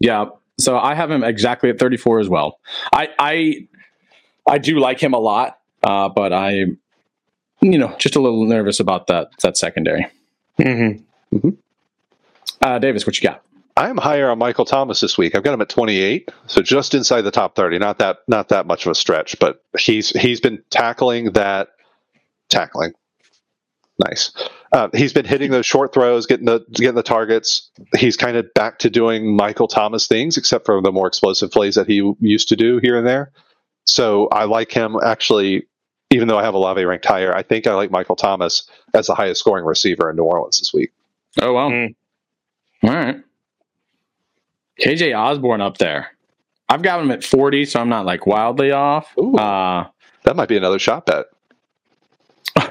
[0.00, 0.26] yeah.
[0.60, 2.58] So I have him exactly at 34 as well.
[2.92, 3.66] I I
[4.46, 6.66] I do like him a lot, uh, but I,
[7.60, 10.06] you know, just a little nervous about that that secondary.
[10.60, 11.02] Mm-hmm.
[12.60, 13.42] Uh, Davis, what you got?
[13.76, 15.34] I'm higher on Michael Thomas this week.
[15.34, 17.78] I've got him at 28, so just inside the top 30.
[17.78, 21.68] Not that not that much of a stretch, but he's he's been tackling that
[22.50, 22.92] tackling.
[23.98, 24.32] Nice.
[24.72, 27.70] Uh, he's been hitting those short throws, getting the getting the targets.
[27.96, 31.74] He's kind of back to doing Michael Thomas things, except for the more explosive plays
[31.74, 33.32] that he used to do here and there.
[33.86, 35.66] So I like him actually.
[36.10, 39.06] Even though I have a Olave ranked higher, I think I like Michael Thomas as
[39.06, 40.92] the highest scoring receiver in New Orleans this week.
[41.40, 41.70] Oh well.
[41.70, 41.94] Mm.
[42.84, 43.16] All right.
[44.80, 46.08] KJ Osborn up there.
[46.68, 49.12] I've got him at 40, so I'm not like wildly off.
[49.18, 49.36] Ooh.
[49.36, 49.86] Uh,
[50.24, 51.26] That might be another shot bet.
[52.56, 52.70] oh,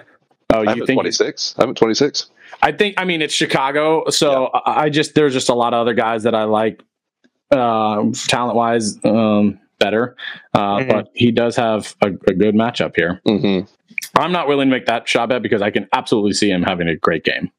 [0.51, 0.97] I'm you at think?
[0.97, 1.55] 26.
[1.59, 2.29] I'm at 26.
[2.61, 2.95] I think.
[2.97, 6.23] I mean, it's Chicago, so I, I just there's just a lot of other guys
[6.23, 6.81] that I like,
[7.51, 10.15] uh, talent wise, um, better.
[10.53, 10.89] Uh, Mhm.
[10.89, 13.21] But he does have a, a good matchup here.
[13.27, 13.67] Mm-hmm.
[14.19, 16.87] I'm not willing to make that shot bet because I can absolutely see him having
[16.89, 17.51] a great game.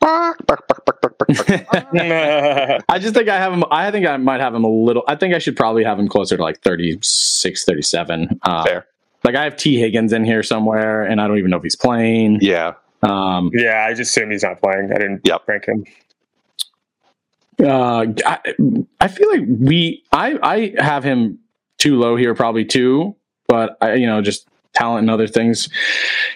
[0.02, 0.34] I
[2.98, 3.64] just think I have him.
[3.70, 5.02] I think I might have him a little.
[5.08, 8.40] I think I should probably have him closer to like 36, 37.
[8.42, 8.86] Uh, Fair.
[9.22, 11.76] Like I have Tee Higgins in here somewhere, and I don't even know if he's
[11.76, 12.38] playing.
[12.42, 12.74] Yeah.
[13.02, 14.90] Um, yeah, I just assume he's not playing.
[14.92, 15.42] I didn't Yep.
[15.48, 15.84] rank him.
[17.62, 18.38] uh, I,
[19.00, 20.02] I feel like we.
[20.12, 21.38] I I have him
[21.78, 23.16] too low here, probably too.
[23.48, 25.68] But I, you know, just talent and other things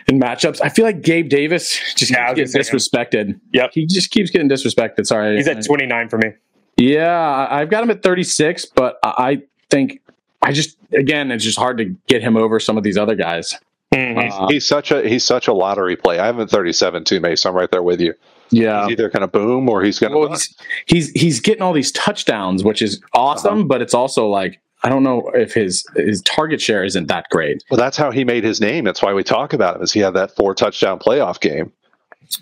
[0.07, 0.61] in matchups.
[0.63, 3.41] I feel like Gabe Davis just Yeah, I keeps getting gonna disrespected.
[3.53, 3.71] Yep.
[3.75, 5.07] he just keeps getting disrespected.
[5.07, 6.29] Sorry, He's at 29 for me.
[6.77, 10.01] Yeah, I- I've got him at 36, but I I think
[10.43, 13.55] I just again it's just hard to get him over some of these other guys.
[13.93, 14.31] Mhm.
[14.31, 16.19] Uh, He's such a he's such a lottery play.
[16.19, 17.45] I have him at 37 too, Mace.
[17.47, 18.15] I'm right there with you.
[18.51, 18.83] yeah.
[18.85, 20.19] He's either going to boom or he's going to.
[20.19, 20.55] Well, he's,
[20.87, 25.03] he's he's getting all these touchdowns, which is awesome, but it's also like I don't
[25.03, 27.65] know if his his target share isn't that great.
[27.71, 28.85] Well, that's how he made his name.
[28.85, 29.83] That's why we talk about him.
[29.83, 31.73] Is he had that four touchdown playoff game?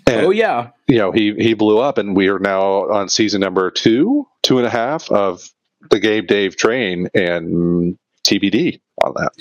[0.05, 3.41] And, oh yeah, you know he he blew up, and we are now on season
[3.41, 5.49] number two, two and a half of
[5.89, 9.31] the Gabe Dave train, and TBD on that.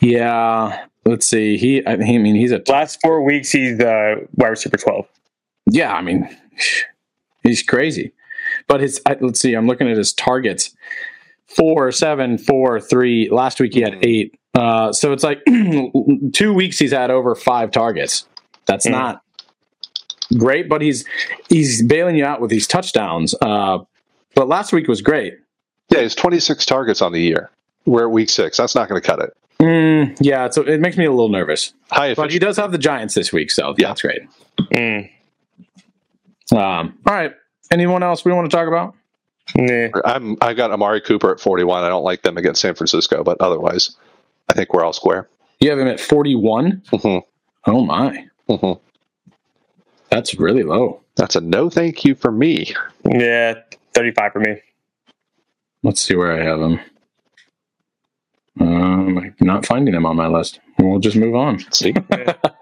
[0.00, 0.84] yeah.
[1.06, 1.56] Let's see.
[1.56, 5.06] He I mean he's a Last four weeks, he's the wide receiver 12.
[5.70, 5.94] yeah.
[5.94, 6.28] I mean
[7.42, 8.12] he's crazy.
[8.68, 9.54] But his I- let's see.
[9.54, 10.74] I'm looking at his targets.
[11.56, 13.28] Four, seven, four, three.
[13.28, 14.38] Last week he had eight.
[14.54, 15.40] Uh, so it's like
[16.32, 18.26] two weeks he's had over five targets.
[18.66, 18.90] That's Mm.
[18.92, 19.22] not
[20.38, 21.04] great, but he's
[21.48, 23.34] he's bailing you out with these touchdowns.
[23.42, 23.78] Uh,
[24.34, 25.38] but last week was great.
[25.88, 27.50] Yeah, he's 26 targets on the year.
[27.84, 28.56] We're at week six.
[28.56, 29.36] That's not going to cut it.
[29.58, 31.72] Mm, yeah, so it makes me a little nervous.
[31.90, 33.88] High But he does have the Giants this week, so Yeah.
[33.88, 34.22] that's great.
[34.72, 35.10] Mm.
[36.52, 37.32] Um, all right.
[37.70, 38.94] Anyone else we want to talk about?
[39.56, 39.88] Nah.
[40.04, 41.82] I'm I got Amari Cooper at 41.
[41.84, 43.96] I don't like them against San Francisco, but otherwise,
[44.48, 45.28] I think we're all square.
[45.60, 46.82] You have him at 41.
[46.92, 47.22] Mhm.
[47.66, 48.80] Oh my, Mhm.
[50.10, 51.00] that's really low.
[51.16, 52.74] That's a no thank you for me.
[53.04, 53.54] Yeah,
[53.94, 54.56] 35 for me.
[55.82, 56.80] Let's see where I have him.
[58.60, 60.60] Um, I'm not finding him on my list.
[60.78, 61.58] We'll just move on.
[61.72, 61.88] See,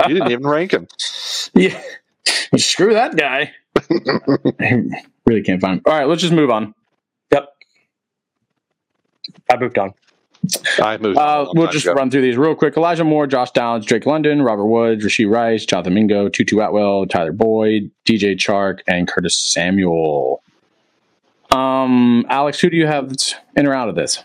[0.06, 0.86] you didn't even rank him.
[1.54, 1.80] Yeah,
[2.56, 3.52] screw that guy.
[5.28, 5.82] I really can't find him.
[5.84, 6.74] All right, let's just move on.
[7.32, 7.48] Yep.
[9.50, 9.92] I moved on.
[10.80, 11.18] I moved.
[11.18, 11.92] on Uh, we'll just ago.
[11.94, 12.76] run through these real quick.
[12.78, 17.32] Elijah Moore, Josh Downs, Drake London, Robert Woods, Rashee Rice, Jonathan Mingo, Tutu Atwell, Tyler
[17.32, 20.42] Boyd, DJ Chark, and Curtis Samuel.
[21.50, 23.12] Um, Alex, who do you have
[23.54, 24.22] in or out of this?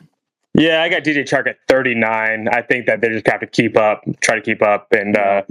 [0.54, 2.48] Yeah, I got DJ Chark at 39.
[2.48, 4.88] I think that they just have to keep up, try to keep up.
[4.94, 5.42] And uh,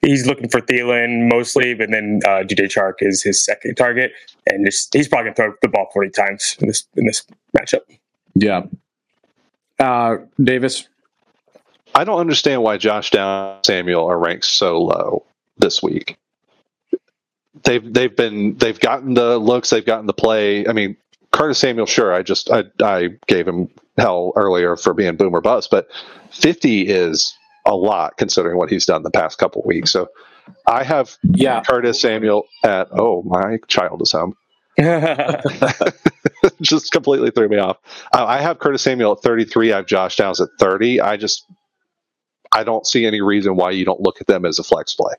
[0.00, 4.12] he's looking for Thielen mostly, but then uh, DJ Chark is his second target.
[4.46, 7.24] And just, he's probably going to throw the ball 40 times in this, in this
[7.56, 7.80] matchup.
[8.34, 8.62] Yeah.
[9.78, 10.88] Uh, Davis.
[11.94, 15.24] I don't understand why Josh Down Samuel are ranked so low
[15.56, 16.16] this week.
[17.64, 20.66] They've they've been they've gotten the looks, they've gotten the play.
[20.66, 20.96] I mean,
[21.32, 25.70] Curtis Samuel, sure, I just I I gave him hell earlier for being boomer bust,
[25.70, 25.88] but
[26.30, 27.36] fifty is
[27.68, 29.92] a lot considering what he's done the past couple weeks.
[29.92, 30.08] So
[30.66, 31.60] I have Yeah.
[31.62, 34.34] Curtis Samuel at oh my child is home.
[36.60, 37.78] just completely threw me off.
[38.12, 39.72] Uh, I have Curtis Samuel at 33.
[39.72, 41.00] I have Josh Downs at 30.
[41.00, 41.44] I just,
[42.52, 45.14] I don't see any reason why you don't look at them as a flex play.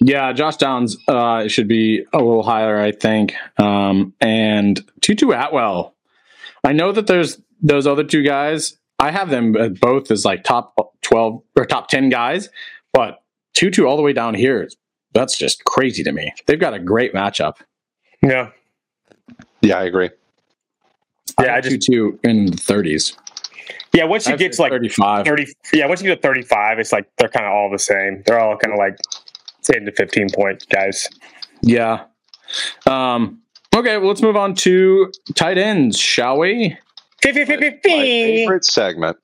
[0.00, 3.34] Yeah, Josh Downs uh, should be a little higher, I think.
[3.58, 5.94] Um, and Tutu Atwell.
[6.64, 8.77] I know that there's those other two guys.
[8.98, 12.48] I have them uh, both as like top 12 or top 10 guys,
[12.92, 13.22] but
[13.54, 14.68] Tutu all the way down here,
[15.12, 16.32] that's just crazy to me.
[16.46, 17.54] They've got a great matchup.
[18.22, 18.50] yeah.
[19.60, 20.10] Yeah, I agree.
[21.40, 23.16] Yeah, I have just, Tutu in the 30s.
[23.92, 25.26] yeah, once I you have get to like 35.
[25.26, 28.22] 30, yeah, once you get to 35, it's like they're kind of all the same.
[28.24, 28.96] They're all kind of like
[29.64, 31.08] 10 to 15 point guys.
[31.60, 32.04] Yeah.
[32.86, 33.40] Um,
[33.74, 36.76] okay, well, let's move on to tight ends, shall we?
[37.22, 39.16] Fee, fee, fee, fee, My favorite segment.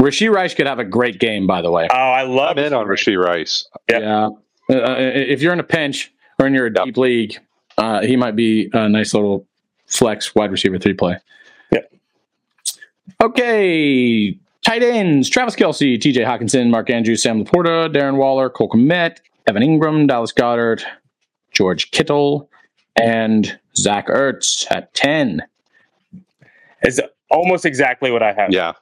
[0.00, 1.86] Rashee Rice could have a great game, by the way.
[1.92, 3.66] Oh, I love I'm in on Rashee Rice.
[3.90, 4.00] Yep.
[4.02, 4.26] Yeah.
[4.74, 6.84] Uh, if you're in a pinch or in your Yep.
[6.84, 7.36] deep league,
[7.76, 9.46] uh, he might be a nice little
[9.86, 11.16] flex wide receiver three play.
[11.72, 11.92] Yep.
[13.22, 14.38] Okay.
[14.64, 19.62] Tight ends Travis Kelce, TJ Hockenson, Mark Andrews, Sam LaPorta, Darren Waller, Cole Kmet, Evan
[19.62, 20.82] Engram, Dallas Goedert,
[21.52, 22.48] George Kittle,
[22.96, 25.42] and Zach Ertz at 10.
[26.82, 27.00] It's
[27.30, 28.52] almost exactly what I have.
[28.52, 28.72] Yeah.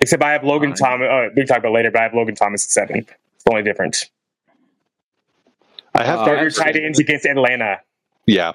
[0.00, 0.90] Except I have Logan Fine.
[1.00, 1.08] Thomas.
[1.10, 2.96] Oh, we can talk about it later, but I have Logan Thomas at seven.
[2.98, 4.06] It's the only difference.
[5.94, 7.80] I have Uh, Start your tight ends against Atlanta.
[8.26, 8.52] Yeah.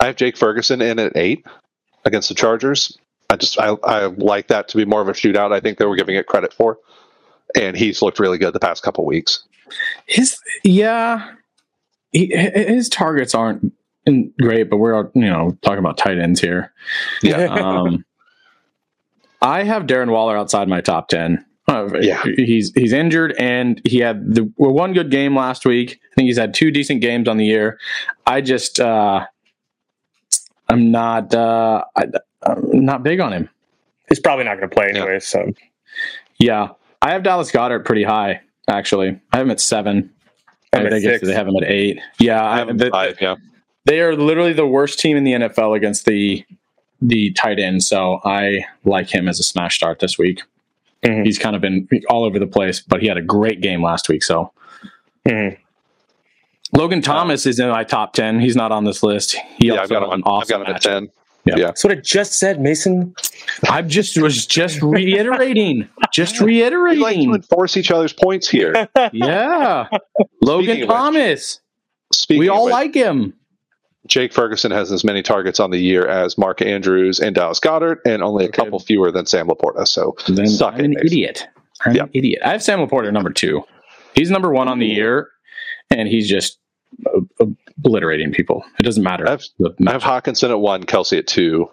[0.00, 1.44] I have Jake Ferguson in at eight
[2.04, 2.96] against the Chargers.
[3.30, 5.52] I just I, I like that to be more of a shootout.
[5.52, 6.78] I think they were giving it credit for,
[7.54, 9.42] and he's looked really good the past couple weeks.
[10.06, 11.32] His, yeah,
[12.12, 13.72] he, his targets aren't in-
[14.40, 16.72] great, but we're, you know, talking about tight ends here.
[17.22, 17.44] Yeah.
[17.46, 18.04] um,
[19.40, 21.44] I have Darren Waller outside my top ten.
[21.68, 22.22] Uh, Yeah.
[22.36, 26.00] he's he's injured, and he had the well, one good game last week.
[26.12, 27.78] I think he's had two decent games on the year.
[28.26, 29.26] I just uh,
[30.68, 32.06] I'm not uh, I,
[32.42, 33.48] I'm not big on him.
[34.08, 35.00] He's probably not going to play Yeah.
[35.02, 35.20] anyway.
[35.20, 35.52] So
[36.38, 36.68] Yeah,
[37.02, 39.18] I have Dallas Goedert pretty high actually.
[39.32, 40.10] I have him at seven.
[40.72, 42.00] I'm I guess they have him at eight.
[42.18, 43.36] Yeah, I I, have him the- five, yeah.
[43.88, 46.44] They are literally the worst team in the NFL against the
[47.00, 47.82] the tight end.
[47.84, 50.42] So I like him as a smash start this week.
[51.04, 51.24] Mhm.
[51.24, 54.08] He's kind of been all over the place, but he had a great game last
[54.08, 54.22] week.
[54.24, 54.52] So
[55.26, 55.56] Mhm.
[56.76, 58.40] Logan Thomas is in my top ten.
[58.40, 59.36] He's not on this list.
[59.58, 60.10] He Yeah, I've got him.
[60.10, 60.90] an On, I've got him at matchup.
[60.90, 61.08] ten.
[61.46, 63.14] That's what I just said, Mason.
[63.70, 66.98] I just was just reiterating, just reiterating.
[66.98, 67.34] We like to reiterating.
[67.36, 68.86] enforce each other's points here.
[69.14, 69.86] Yeah,
[70.42, 71.60] Logan Speaking of which- Thomas.
[72.28, 73.32] We all which, like him.
[74.08, 77.98] Jake Ferguson has as many targets on the year as Mark Andrews and Dallas Goedert,
[78.04, 78.62] and only a Okay.
[78.64, 79.86] couple fewer than Sam LaPorta.
[79.86, 81.06] So Then Suck I'm it, an Mason.
[81.06, 81.46] idiot.
[81.86, 82.04] I'm Yep.
[82.06, 82.42] an idiot.
[82.44, 83.62] I have Sam LaPorta number two.
[84.14, 85.28] He's number one on the year,
[85.90, 86.58] and he's just
[87.78, 88.64] obliterating people.
[88.80, 89.26] It doesn't matter.
[89.28, 89.44] I have-
[89.86, 91.70] I have Hockenson at one, Kelce at two.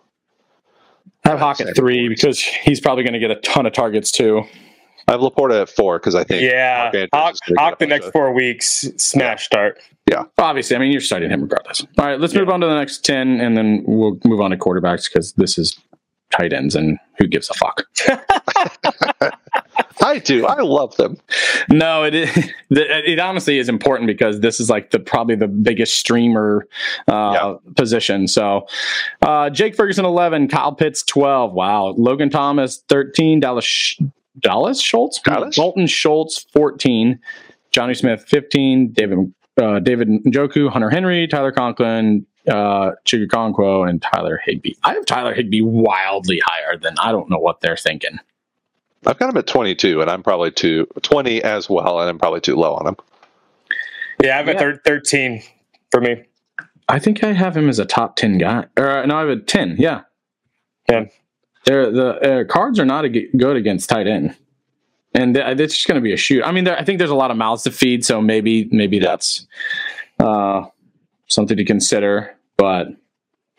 [1.23, 4.11] I have Hawk at three because he's probably going to get a ton of targets
[4.11, 4.43] too.
[5.07, 7.79] I have LaPorta at four because I think Yeah, Mark Hawk, is gonna get Hawk
[7.79, 9.79] the next of- four weeks, smash start.
[10.09, 11.85] Yeah, obviously, I mean you're starting him regardless.
[11.97, 14.57] All right, let's move on to the next ten, and then we'll move on to
[14.57, 15.77] quarterbacks because this is
[16.31, 17.83] tight ends, and who gives a fuck?
[20.03, 20.45] I do.
[20.45, 21.17] I love them.
[21.69, 22.29] No, it is,
[22.69, 26.67] it honestly is important because this is like the probably the biggest streamer
[27.07, 28.27] uh, position.
[28.27, 28.67] So,
[29.23, 31.53] uh, Jake Ferguson eleven, Kyle Pitts twelve.
[31.53, 33.99] Wow, Logan Thomas thirteen, Dallas Sh-
[34.39, 35.55] Dallas Schultz, Dallas?
[35.55, 37.19] Dalton Schultz fourteen,
[37.73, 42.25] Jonnu Smith fifteen, David uh, David Njoku, Hunter Henry, Tyler Conklin.
[42.47, 44.73] Uh, Chig Okonkwo and Tyler Higbee.
[44.83, 48.19] I have Tyler Higbee wildly higher than I don't know what they're thinking.
[49.03, 52.41] I've got him at 22, and I'm probably too 20 as well, and I'm probably
[52.41, 52.95] too low on him.
[54.23, 54.59] Yeah, I've got Yeah.
[54.59, 55.41] thir- 13
[55.89, 56.23] for me.
[56.87, 58.65] I think I have him as a top ten guy.
[58.77, 59.75] Or uh, no, I have a ten.
[59.79, 60.01] Yeah,
[60.87, 61.05] Yeah.
[61.65, 62.07] They're, the
[62.41, 64.35] uh, cards are not a g- good against tight end,
[65.13, 66.43] and th- it's just going to be a shoot.
[66.43, 68.99] I mean, there, I think there's a lot of mouths to feed, so maybe maybe
[68.99, 69.47] that's
[70.19, 70.65] uh,
[71.27, 72.35] something to consider.
[72.57, 72.87] But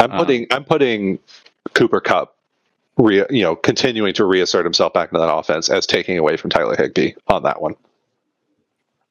[0.01, 0.19] I'm Uh.
[0.19, 1.19] putting I'm putting
[1.75, 2.37] Cooper Kupp,
[2.97, 6.51] re, you know, continuing to reassert himself back into that offense as taking away from
[6.51, 7.75] Tyler Higbee on that one.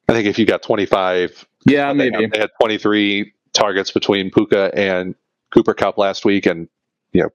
[0.08, 4.30] I think if you got 25, yeah, they, maybe had, they had 23 targets between
[4.30, 5.14] Puka and
[5.52, 6.68] Cooper Kupp last week, and
[7.12, 7.30] you know,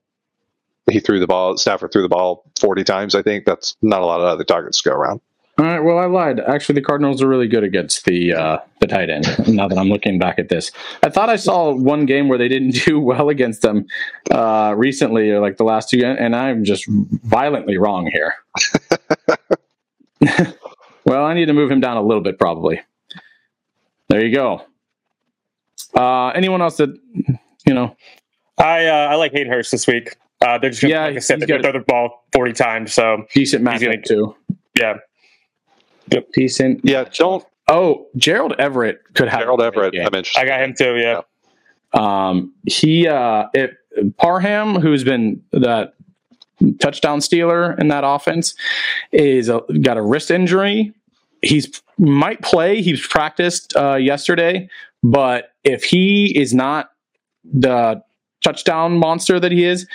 [0.91, 1.57] he threw the ball.
[1.57, 3.15] Stafford threw the ball 40 times.
[3.15, 5.21] I think that's not a lot of other targets to go around.
[5.57, 5.79] All right.
[5.79, 6.39] Well, I lied.
[6.39, 9.27] Actually, the Cardinals are really good against the uh, the tight end.
[9.47, 10.71] Now that I'm looking back at this,
[11.03, 13.85] I thought I saw one game where they didn't do well against them
[14.31, 18.33] uh, recently, or like the last two, and I'm just violently wrong here.
[21.05, 22.81] well, I need to move him down a little bit, probably.
[24.07, 24.65] There you go.
[25.95, 26.89] Uh, anyone else that
[27.67, 27.95] you know?
[28.57, 30.15] I uh, I like Hayden Hurst this week.
[30.41, 32.93] Uh, they're just gonna, Yeah, like I said, they're gonna throw the ball 40 times.
[32.93, 34.35] So Decent He's gonna- too.
[34.77, 34.97] yeah,
[36.33, 36.81] Decent.
[36.83, 39.93] Yeah, don't Oh, Gerald Everett could have Gerald Everett.
[39.93, 40.01] game.
[40.01, 40.39] I'm interested.
[40.39, 40.97] I got him too.
[40.97, 41.21] Yeah,
[41.93, 43.77] Um, he uh, it,
[44.17, 45.93] Parham, who's been that
[46.79, 48.55] touchdown stealer in that offense,
[49.13, 50.91] is a, got a wrist injury.
[51.41, 52.81] He's might play.
[52.81, 54.67] He's practiced uh, yesterday,
[55.03, 56.89] but if he is not
[57.45, 58.01] the
[58.43, 59.87] touchdown monster that he is,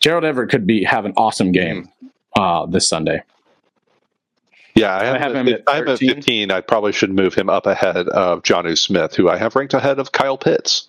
[0.00, 1.88] Gerald Everett could be have an awesome game
[2.36, 3.22] uh, this Sunday.
[4.74, 6.50] Yeah, I have, I have him, him at, at I have at 15.
[6.52, 9.98] I probably should move him up ahead of Jonnu Smith, who I have ranked ahead
[9.98, 10.88] of Kyle Pitts.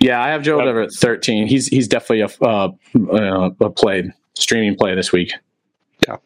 [0.00, 0.70] Yeah, I have Gerald Yep.
[0.70, 1.46] Everett at thirteen.
[1.46, 2.72] He's he's definitely a uh,
[3.12, 5.32] uh, a play streaming play this week.
[6.06, 6.16] Yeah.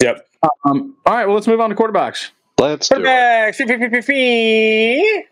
[0.00, 0.28] Yep.
[0.64, 2.30] Um, all right, well, let's move on to quarterbacks.
[2.58, 2.96] Let's do
[4.08, 5.26] it.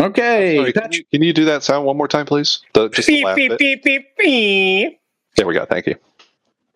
[0.00, 2.60] Okay, Sorry, can, you, can you do that sound one more time, please?
[2.72, 3.58] The, just the Fee, last fee, bit.
[3.58, 4.98] fee, fee, fee.
[5.36, 5.64] There we go.
[5.66, 5.94] Thank you.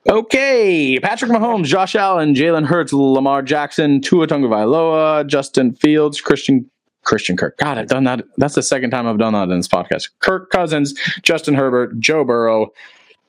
[0.09, 0.99] okay.
[1.01, 6.69] Patrick Mahomes, Josh Allen, Jalen Hurts, Lamar Jackson, Tua Tagovailoa, Justin Fields, Christian
[7.05, 7.57] Christian Kirk.
[7.59, 8.25] God, I've done that.
[8.39, 10.09] That's the second time I've done that in this podcast.
[10.21, 12.73] Kirk Cousins, Justin Herbert, Joe Burrow,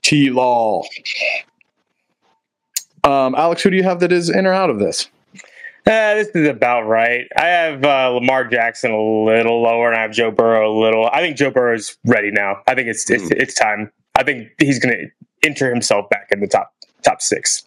[0.01, 0.29] T.
[0.29, 0.83] Law.
[3.03, 5.09] Um, Alex, who do you have that is in or out of this?
[5.88, 7.27] Uh, this is about right.
[7.38, 11.07] I have uh, Lamar Jackson a little lower, and I have Joe Burrow a little.
[11.13, 12.63] I think Joe Burrow is ready now.
[12.67, 13.91] I think it's it's, it's time.
[14.15, 16.73] I think he's going to enter himself back in the top
[17.03, 17.63] top six.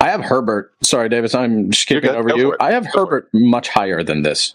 [0.00, 0.72] I have Herbert.
[0.82, 2.16] Sorry, Davis, I'm skipping good.
[2.16, 2.56] over Go you.
[2.60, 4.54] I have Go Herbert much higher than this.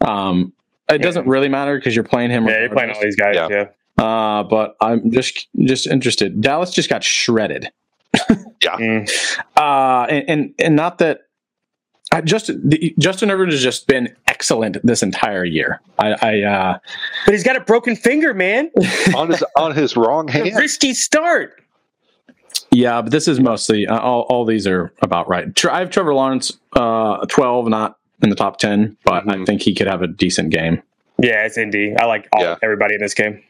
[0.00, 0.52] Um,
[0.88, 2.48] it doesn't really matter because you're playing him.
[2.48, 3.36] Yeah, you're playing all these guys.
[3.36, 3.48] Yeah.
[3.48, 4.04] Yeah.
[4.04, 6.40] Uh, but I'm just just interested.
[6.40, 7.70] Dallas just got shredded.
[8.60, 9.08] Mm.
[9.56, 11.27] Uh, and and, and not that.
[12.12, 12.50] I just
[12.98, 15.80] Justin Herbert has just been excellent this entire year.
[15.98, 16.78] I, I uh,
[17.26, 18.70] But he's got a broken finger, man.
[19.16, 20.56] on his on his wrong A hand.
[20.56, 21.62] risky start.
[22.70, 24.22] yeah, but this is mostly uh, all.
[24.22, 25.46] All these are about right.
[25.66, 29.46] I have Trevor Lawrence, uh, twelve, not in the top ten, but I Mhm.
[29.46, 30.82] think he could have a decent game.
[31.22, 31.94] Yeah, it's Indy.
[31.98, 32.56] I like all Yeah.
[32.62, 33.42] everybody in this game.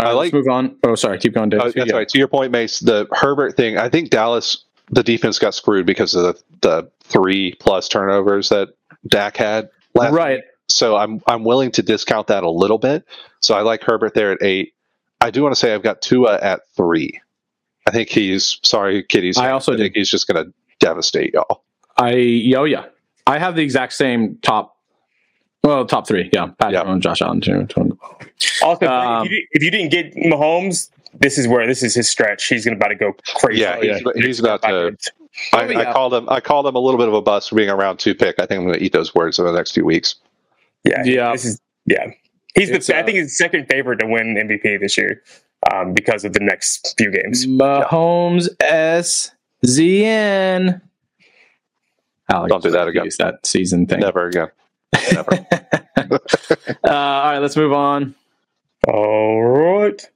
[0.00, 0.76] All right, I let's like- move on.
[0.84, 1.72] Oh, sorry, keep going, Davis.
[1.76, 2.08] Oh, that's right.
[2.08, 3.76] To your point, Mace, the Herbert thing.
[3.76, 8.68] I think Dallas, the defense got screwed because of the, the three plus turnovers that
[9.06, 10.42] Dak had last Right.
[10.68, 13.04] So I'm I'm willing to discount that a little bit.
[13.40, 14.74] So I like Herbert there at eight.
[15.20, 17.20] I do want to say I've got Tua at three.
[17.86, 19.38] I think he's sorry, kiddies.
[19.38, 21.64] I also think he's just going to devastate y'all.
[21.96, 22.84] I yo yeah.
[23.26, 24.76] I have the exact same top.
[25.64, 26.46] Well, top three, yeah.
[26.58, 26.84] Pat Yeah.
[26.84, 27.92] Jones, Josh Allen, Tony- Tony-
[28.62, 32.08] Also, Um, if, you, if you didn't get Mahomes, this is where this is his
[32.08, 32.46] stretch.
[32.46, 33.62] He's going to about to go crazy.
[33.62, 34.96] Yeah, he's, he's about to.
[34.96, 35.18] I,
[35.52, 35.78] Oh, yeah.
[35.78, 36.28] I called him.
[36.28, 38.38] I called him a little bit of a bust for being a round two pick.
[38.38, 40.16] I think I'm going to eat those words in the next few weeks.
[40.84, 41.32] Yeah, Yeah.
[41.32, 42.10] This is yeah.
[42.54, 42.96] He's It's, the.
[42.96, 45.22] I uh, think he's second favorite to win MVP this year
[45.72, 47.46] um, because of the next few games.
[47.46, 49.30] Mahomes S
[49.64, 50.80] Z N.
[52.30, 53.04] Alex, Don't do that again.
[53.04, 54.00] Use that season thing.
[54.00, 54.48] Never again.
[55.12, 55.46] Never.
[56.84, 58.14] Uh, all right, let's move on.
[58.86, 60.08] All right.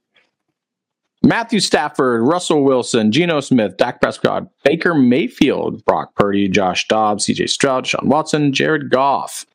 [1.25, 7.49] Matthew Stafford, Russell Wilson, Geno Smith, Dak Prescott, Baker Mayfield, Brock Purdy, Josh Dobbs, CJ
[7.49, 9.45] Stroud, Sean Watson, Jared Goff.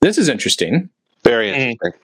[0.00, 0.88] This is interesting.
[1.22, 1.54] Very Mm.
[1.72, 2.00] interesting.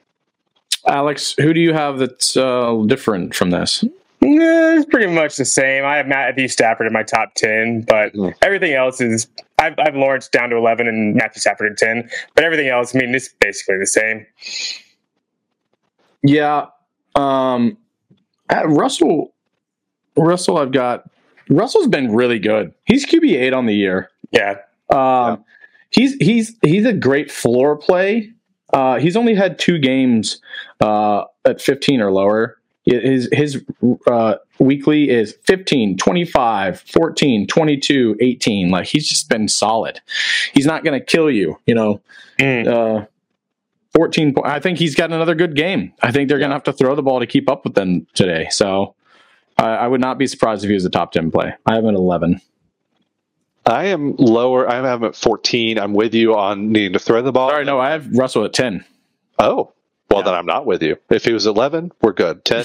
[0.86, 3.82] Alex, who do you have that's uh, different from this?
[4.22, 5.84] Yeah, it's pretty much the same.
[5.84, 8.34] I have Matthew Stafford in my top ten, but Mhm.
[8.42, 9.26] everything else is
[9.58, 12.08] I've, I've Lawrence down to eleven and Matthew Stafford at ten.
[12.34, 14.26] But everything else, I mean, it's basically the same.
[16.22, 16.66] Yeah,
[17.14, 17.76] um,
[18.51, 19.32] uh, Russell.
[20.16, 21.09] Russell, I've got.
[21.48, 22.72] Russell's been really good.
[22.84, 24.11] He's QB eight on the year.
[24.30, 24.59] Yeah,
[24.90, 25.44] Um,
[25.90, 28.32] He's he's he's a great floor play.
[28.72, 30.40] Uh, he's only had two games
[30.80, 32.57] uh, at 15 or lower.
[32.84, 33.64] His his
[34.07, 38.70] uh, weekly is 15, 25, 14, 22, 18.
[38.70, 40.01] Like he's just been solid.
[40.55, 42.01] He's not going to kill you, you know.
[42.38, 43.09] Mm.
[44.01, 45.92] Uh, 14 po- I think he's got another good game.
[46.03, 48.07] I think they're going to have to throw the ball to keep up with them
[48.14, 48.48] today.
[48.51, 48.94] So
[49.59, 51.53] I, I would not be surprised if he was a top 10 play.
[51.66, 52.40] I have an 11.
[53.66, 54.68] I am lower.
[54.68, 55.78] I have him at 14.
[55.78, 57.51] I'm with you on needing to throw the ball.
[57.51, 58.84] Sorry, no, I have Russell at 10.
[59.38, 59.72] Oh,
[60.11, 60.24] well, Yeah.
[60.24, 60.96] then I'm not with you.
[61.11, 62.44] If he was 11, we're good.
[62.44, 62.64] 10.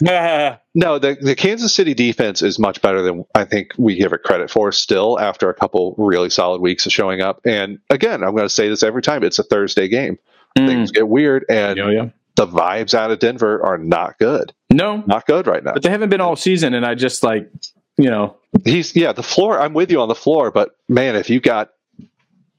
[0.74, 4.22] no, the, the Kansas City defense is much better than I think we give it
[4.22, 7.40] credit for still after a couple really solid weeks of showing up.
[7.44, 10.18] And again, I'm going to say this every time it's a Thursday game.
[10.58, 10.66] Mm.
[10.66, 12.08] Things get weird, and Yeah, yeah.
[12.36, 14.52] the vibes out of Denver are not good.
[14.72, 15.72] No, Not good right now.
[15.74, 17.50] but they haven't been all season, and I just like,
[17.98, 19.60] you know, He's yeah, the floor.
[19.60, 21.70] I'm with you on the floor, but man, if you got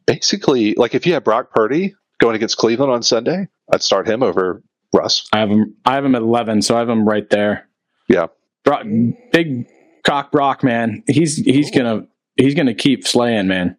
[0.05, 4.23] basically like if you had Brock Purdy going against Cleveland on Sunday, I'd start him
[4.23, 4.63] over
[4.93, 5.27] Russ.
[5.33, 5.75] I have him.
[5.85, 7.67] I have him at eleven, so I have him right there.
[8.07, 8.27] Yeah.
[8.63, 8.85] Brock,
[9.31, 9.67] big
[10.05, 11.03] cock Brock, man.
[11.07, 13.77] He's he's gonna he's gonna keep slaying, man.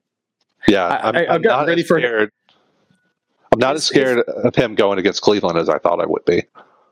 [0.68, 2.30] Yeah, I- I'm, I- I've I'm got not ready for-.
[3.52, 6.44] I'm not as scared of him going against Cleveland as I thought I would be.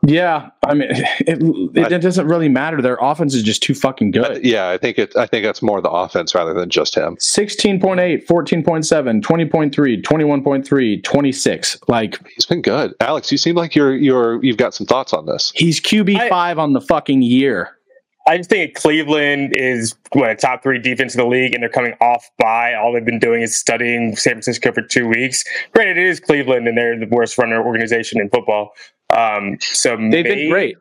[0.02, 2.80] Yeah, I mean, it, it, it doesn't really matter.
[2.80, 4.44] Their offense is just too fucking I- good.
[4.46, 5.14] yeah, I think it.
[5.16, 7.16] I think that's more the offense rather than just him.
[7.16, 11.78] 16.8, 14.7, 20.3, 21.3, 26.
[11.88, 12.94] Like He's been good.
[13.00, 15.52] Alex, you seem like you're you're you've got some thoughts on this.
[15.54, 17.76] he's QB5 on the fucking year.
[18.30, 21.68] I just think Cleveland is what a top three defense in the league, and they're
[21.68, 25.42] coming off by all they've been doing is studying San Francisco for two weeks.
[25.74, 28.70] Granted, it is Cleveland, and they're the worst runner organization in football.
[29.12, 30.76] Um, so They've been great.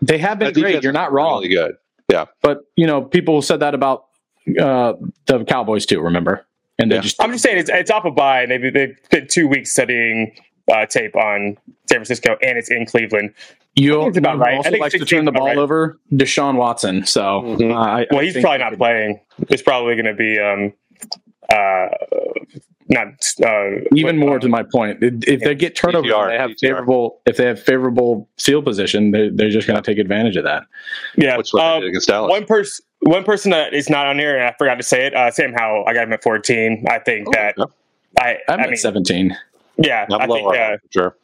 [0.00, 0.82] They have been great.
[0.82, 1.42] You're not wrong.
[1.42, 1.76] Really good.
[2.10, 2.24] Yeah.
[2.40, 4.06] But you know, people said that about
[4.60, 4.94] uh,
[5.26, 6.00] the Cowboys too.
[6.00, 6.44] Remember?
[6.80, 7.02] And they Yeah.
[7.02, 9.70] just I'm just saying it's it's off a bye, and they've they've spent two weeks
[9.70, 10.34] studying
[10.72, 11.56] uh, tape on
[11.88, 13.34] San Francisco, and it's in Cleveland.
[13.74, 14.54] You think it's about you right.
[14.54, 15.56] I also think likes to turn the ball right.
[15.56, 15.98] over.
[16.12, 17.06] Deshaun Watson.
[17.06, 17.72] So Mhm.
[17.74, 19.20] uh, I, Well, I he's think probably not playing.
[19.48, 20.72] It's probably going to be um,
[21.48, 21.88] uh,
[22.88, 23.06] not
[23.44, 26.50] uh, Even what- more to my point, if if they get turnovers, DTR, they have
[26.50, 26.58] DTR.
[26.60, 27.20] favorable.
[27.26, 30.64] If they have favorable field position, they're, they're just going to take advantage of that.
[31.16, 32.28] Yeah, Which um, against Dallas.
[32.30, 35.14] one person one person that is not on here, and I forgot to say it.
[35.14, 36.84] Uh, Sam Howell, I got him at 14.
[36.88, 37.64] I think Oh, that yeah.
[38.20, 39.36] I, I'm I at mean, 17.
[39.78, 41.16] yeah, I'm I think uh, sure.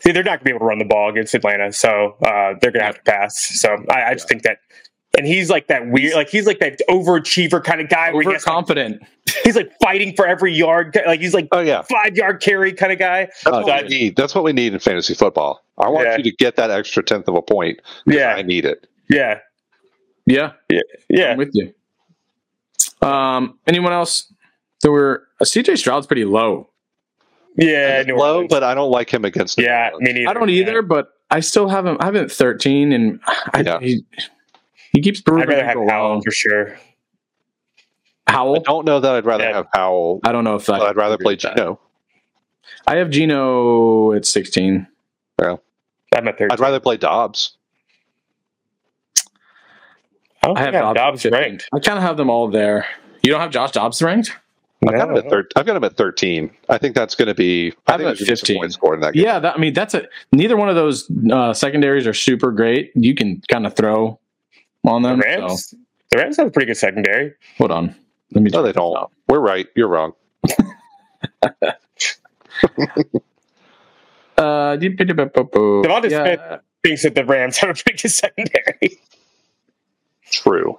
[0.00, 2.54] See they're not going to be able to run the ball against Atlanta, so uh,
[2.60, 3.36] they're going to have to pass.
[3.60, 4.58] So I, I just think that.
[5.16, 8.12] And he's like that weird, like he's like that overachiever kind of guy.
[8.12, 9.00] Where he has, like,
[9.42, 12.92] he's like fighting for every yard, like he's like Oh yeah, five yard carry kind
[12.92, 13.24] of guy.
[13.24, 14.16] that's Oh, what that- we need.
[14.16, 15.64] That's what we need in fantasy football.
[15.78, 16.16] I want Yeah.
[16.18, 17.80] you to get that extra tenth of a point.
[18.06, 18.86] Yeah, I need it.
[19.08, 19.38] yeah,
[20.26, 20.52] Yeah,
[21.08, 21.32] yeah.
[21.32, 21.72] I'm with you.
[23.02, 24.32] Um, anyone else?
[24.82, 26.67] There were uh, CJ Stroud's pretty low.
[27.58, 28.48] Yeah, New low, Orleans.
[28.50, 29.58] but I don't like him against.
[29.58, 30.02] New yeah, Orleans.
[30.06, 30.30] me neither.
[30.30, 31.96] I don't either, but I still have him.
[32.00, 33.20] I have him at 13, and
[33.52, 33.80] I, Yeah.
[33.80, 34.04] he,
[34.92, 35.24] he keeps Yeah.
[35.26, 36.22] proving I'd rather have people Howell wrong.
[36.22, 36.78] for sure.
[38.28, 38.32] I
[38.64, 39.54] don't know that I'd rather Yeah.
[39.56, 40.20] have Howell.
[40.22, 41.40] I don't know if I I'd rather play with.
[41.40, 41.80] Geno.
[42.86, 44.86] I have Geno at 16.
[45.40, 46.48] I'm at 13.
[46.50, 47.56] I'd rather play Dobbs.
[50.42, 51.68] I, I think have Dobbs, Dobbs ranked.
[51.74, 52.86] I kind of have them all there.
[53.22, 54.36] You don't have Josh Dobbs ranked?
[54.86, 56.50] I've got, him at thir- I've got him at 13.
[56.68, 57.72] I think that's going to be.
[57.88, 58.56] I I've think got there's gonna be some 15.
[58.58, 59.24] points scored in that game.
[59.24, 62.92] Yeah, that, I mean that's a neither one of those uh, secondaries are super great.
[62.94, 64.20] You can kind of throw
[64.84, 65.48] on The them.
[65.58, 65.76] So,
[66.10, 67.34] the Rams have a pretty good secondary.
[67.58, 67.94] hold on,
[68.32, 68.50] let me.
[68.52, 68.96] No, they don't.
[68.96, 69.10] out.
[69.28, 69.66] We're right.
[69.74, 70.12] You're wrong.
[74.38, 79.00] Uh, DeVonta yeah, Smith thinks that the Rams have a pretty good secondary.
[80.30, 80.78] True.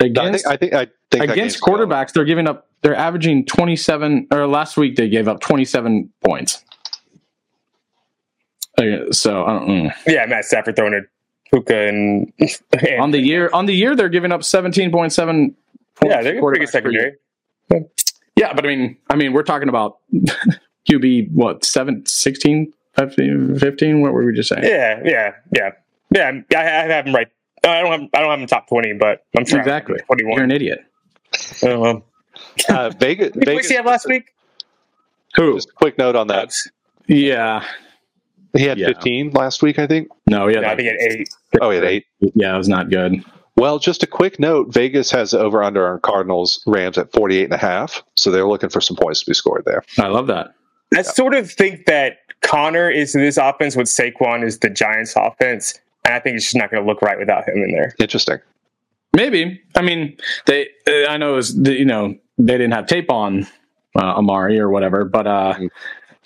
[0.00, 0.54] I against think.
[0.54, 0.74] I think.
[0.74, 1.88] I think against game's going.
[1.88, 2.68] quarterbacks, they're giving up.
[2.82, 4.26] They're averaging twenty seven.
[4.30, 6.64] Or last week they gave up twenty seven points.
[9.12, 9.68] So I don't.
[9.68, 9.92] mm.
[10.06, 11.04] yeah, Matt Stafford throwing at
[11.52, 15.54] Puka and, and on the year, on the year, they're giving up seventeen point seven.
[16.04, 17.14] yeah, they're a pretty good secondary.
[18.36, 19.98] Yeah, but I mean, I mean, we're talking about
[20.90, 24.00] QB what seven, 16, 15, 15?
[24.00, 24.64] What were we just saying?
[24.64, 25.70] Yeah, yeah, yeah,
[26.10, 26.40] yeah.
[26.54, 27.28] I, I have him right.
[27.64, 29.98] I don't have I don't have him top twenty, but I'm sure Exactly.
[30.06, 30.80] twenty You're an idiot.
[31.62, 32.00] Uh,
[32.68, 33.32] Uh, Vegas.
[33.34, 34.24] who did Vegas see him last week?
[35.36, 35.54] Who?
[35.54, 36.52] Just a quick note on that.
[37.06, 37.64] Yeah.
[38.56, 38.88] He had Yeah.
[38.88, 40.08] 15 last week, I think.
[40.28, 40.60] No, yeah.
[40.60, 41.28] No, I think at eight.
[41.60, 42.04] Oh, he had eight.
[42.20, 43.24] yeah, it was not good.
[43.56, 47.52] Well, just a quick note: Vegas has over under on Cardinals Rams at 48 and
[47.52, 49.84] a half, so they're looking for some points to be scored there.
[49.98, 50.54] I love that.
[50.96, 55.14] I sort of think that Conner is in this offense what Saquon is the Giants
[55.16, 57.94] offense, and I think it's just not going to look right without him in there.
[57.98, 58.38] Interesting.
[59.14, 59.60] Maybe.
[59.76, 60.68] I mean, they.
[60.88, 61.54] Uh, I know it was.
[61.62, 63.46] The, you know, they didn't have tape on
[63.96, 65.68] uh, Emari or whatever, but uh, Mhm.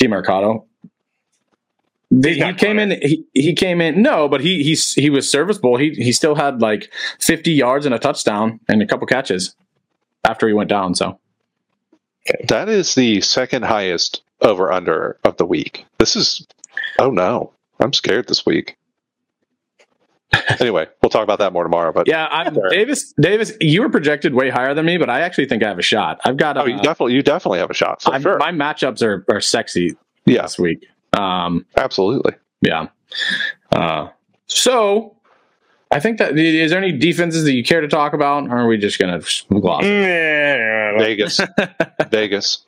[0.00, 0.64] Demercado.
[2.10, 2.92] The, he came in.
[3.02, 4.00] He, he came in.
[4.00, 5.76] No, but he he's he was serviceable.
[5.76, 9.54] He he still had like fifty yards and a touchdown and a couple catches
[10.24, 10.94] after he went down.
[10.94, 11.18] So
[12.48, 15.84] That is the second highest over under of the week.
[15.98, 16.46] This is.
[16.98, 18.76] Oh no, I'm scared this week.
[20.60, 21.92] anyway, we'll talk about that more tomorrow.
[21.92, 23.12] But yeah, I'm, Davis.
[23.20, 25.82] Davis, you were projected way higher than me, but I actually think I have a
[25.82, 26.20] shot.
[26.24, 26.56] I've got.
[26.56, 28.38] oh, Uh, you definitely, you definitely have a shot for I'm- sure.
[28.38, 30.86] My matchups are are sexy yeah, this week.
[31.14, 32.34] Um, absolutely.
[32.60, 32.88] Yeah.
[33.72, 34.08] Uh,
[34.46, 35.16] so
[35.90, 38.66] I think that is there any defenses that you care to talk about, or are
[38.66, 39.82] we just going to gloss?
[39.84, 41.40] Vegas,
[42.10, 42.66] Vegas.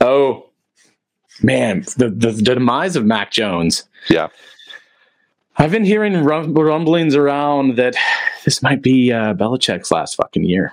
[0.00, 0.50] Oh
[1.42, 3.84] man, the, the the demise of Mac Jones.
[4.08, 4.28] Yeah,
[5.56, 7.94] I've been hearing rumblings around that
[8.44, 10.72] this might be uh, Belichick's last fucking year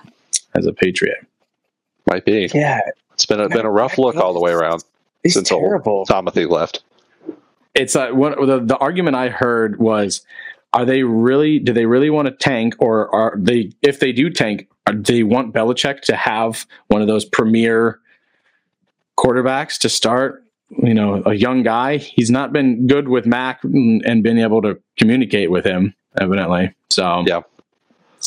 [0.55, 1.25] as a Patriot.
[2.07, 2.49] might be.
[2.53, 2.79] Yeah,
[3.13, 4.83] It's been a, been a rough look all the way around
[5.23, 6.05] he's since old terrible.
[6.05, 6.83] Timothy left.
[7.75, 10.21] It's uh, what the the argument I heard was.
[10.71, 11.59] Are they really?
[11.59, 13.71] Do they really want to tank, or are they?
[13.81, 17.99] If they do tank, are, do they want Belichick to have one of those premier
[19.17, 20.43] quarterbacks to start?
[20.71, 21.97] You know, a young guy.
[21.97, 26.73] He's not been good with Mac and, and been able to communicate with him, evidently.
[26.89, 27.41] So Yeah.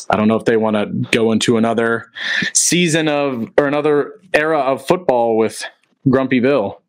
[0.09, 2.09] I don't know if they want to go into another
[2.53, 5.63] season of or another era of football with
[6.09, 6.81] Grumpy Bill.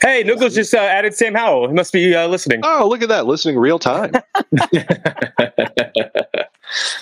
[0.00, 1.68] Hey, Noogles just uh, added Sam Howell.
[1.68, 2.60] He must be uh, listening.
[2.62, 3.26] Oh, look at that!
[3.26, 4.12] Listening real time.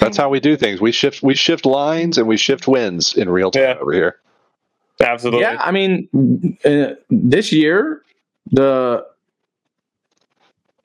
[0.00, 0.80] That's how we do things.
[0.80, 3.74] We shift we shift lines and we shift wins in real time Yeah.
[3.80, 4.16] over here.
[5.03, 5.40] Absolutely.
[5.40, 8.03] Yeah, I mean, uh, this year
[8.50, 9.07] the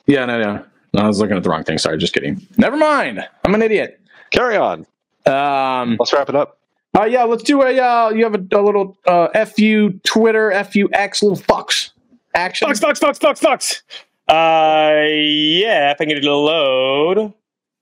[0.06, 1.78] yeah, no, no, no, I was looking at the wrong thing.
[1.78, 2.46] Sorry, just kidding.
[2.58, 3.28] Never mind.
[3.44, 4.00] I'm an idiot.
[4.32, 4.86] Carry on.
[5.26, 6.60] Um, Let's wrap it up.
[6.98, 7.78] uh, yeah, let's do a.
[7.78, 11.92] Uh, you have a, a little uh, fu Twitter fux little fucks
[12.34, 12.68] action.
[12.68, 13.84] Fox, Fox, Fox, Fox, Fox.
[14.30, 17.34] Uh, yeah, if I can get it to load.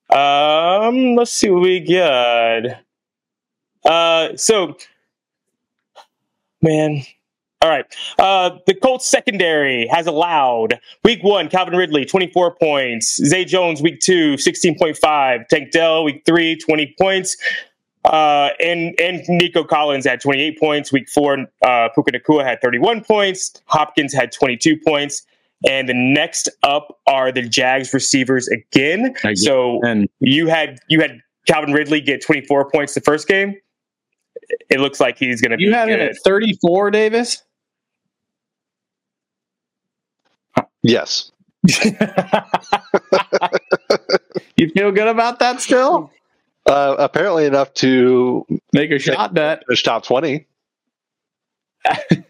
[0.09, 2.83] Um, let's see what we got.
[3.83, 4.77] Uh, so,
[6.65, 7.03] man.
[7.61, 7.85] All right.
[8.19, 13.15] Uh, the Colts secondary has allowed week one, Calvin Ridley, 24 points.
[13.15, 15.47] Zay Jones, week two, 16.5.
[15.47, 17.37] Tank Dell, week three, 20 points.
[18.03, 20.91] Uh, and and Nico Collins had 28 points.
[20.91, 23.53] Week four, uh, Puka Nacua had 31 points.
[23.65, 25.25] Hopkins had 22 points.
[25.67, 29.15] And the next up are the Jags receivers again.
[29.23, 29.35] Again.
[29.37, 29.81] So
[30.19, 33.55] you had you had Calvin Ridley get 24 points the first game.
[34.69, 37.43] It looks like he's going to be you have him at 34, Davis.
[40.83, 41.31] Yes.
[44.57, 46.11] You feel good about that still?
[46.65, 50.45] Uh, apparently enough to Make a shot bet finish top 20.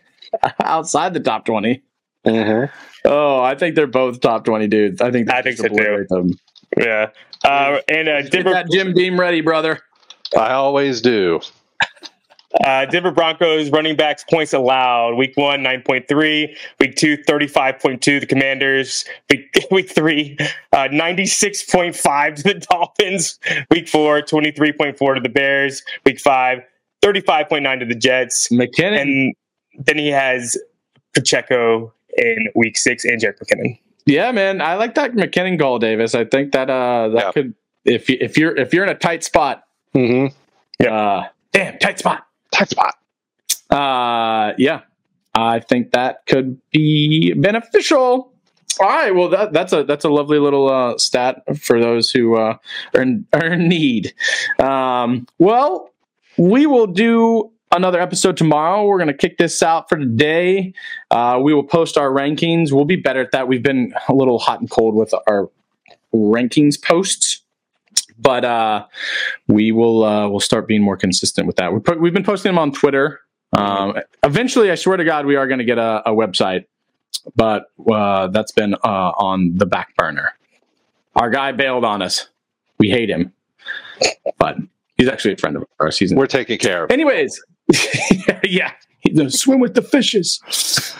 [0.63, 1.81] outside the top 20.
[2.25, 2.75] Mm-hmm.
[3.05, 5.01] Oh, I think they're both top 20 dudes.
[5.01, 6.05] I think I think so, too.
[6.09, 6.31] them.
[6.75, 7.11] Yeah.
[7.43, 9.81] Uh, and uh, Get Denver, that Jim Beam ready, brother.
[10.37, 11.39] I always do.
[12.63, 15.15] Uh, Denver Broncos running backs points allowed.
[15.15, 16.55] Week one, 9.3.
[16.79, 18.21] Week two, 35.2.
[18.21, 19.03] The Commanders.
[19.29, 20.37] Week, week three,
[20.71, 23.39] uh, 96.5 to the Dolphins.
[23.71, 25.83] Week four, 23.4 to the Bears.
[26.05, 26.59] Week five,
[27.03, 28.47] 35.9 to the Jets.
[28.49, 29.01] McKinnon.
[29.01, 29.35] And
[29.85, 30.57] then he has
[31.13, 33.77] Pacheco in week six and Jerick McKinnon.
[34.05, 36.15] yeah, man, I like that McKinnon goal, Davis.
[36.15, 37.31] I think that uh that Yeah.
[37.33, 37.53] could
[37.83, 39.63] if you, if you're if you're in a tight spot,
[39.93, 40.87] Mm-hmm.
[40.89, 41.23] uh,
[41.55, 42.27] damn tight spot.
[42.51, 42.95] Tight spot.
[43.69, 44.81] Uh, yeah,
[45.33, 48.33] I think that could be beneficial.
[48.79, 52.35] All right, well that that's a that's a lovely little uh, stat for those who
[52.35, 52.57] uh,
[52.93, 54.13] are in, are in need.
[54.59, 55.93] Um, well,
[56.37, 58.85] we will do another episode tomorrow.
[58.85, 60.73] We're going to kick this out for today.
[61.09, 62.73] Uh, we will post our rankings.
[62.73, 63.47] We'll be better at that.
[63.47, 65.49] We've been a little hot and cold with our
[66.13, 67.41] rankings posts.
[68.17, 68.85] But uh,
[69.47, 71.73] we will uh, we'll start being more consistent with that.
[71.73, 73.21] We put, we've been posting them on Twitter.
[73.57, 76.65] Um, eventually, I swear to God, we are going to get a, a website,
[77.35, 80.33] but uh, that's been uh, on the back burner.
[81.15, 82.27] Our guy bailed on us.
[82.77, 83.31] We hate him,
[84.37, 84.57] but
[84.97, 85.97] he's actually a friend of ours.
[85.97, 86.91] He's We're taking care of.
[86.91, 87.41] anyways.
[88.43, 88.73] yeah,
[89.29, 90.39] swim with the fishes.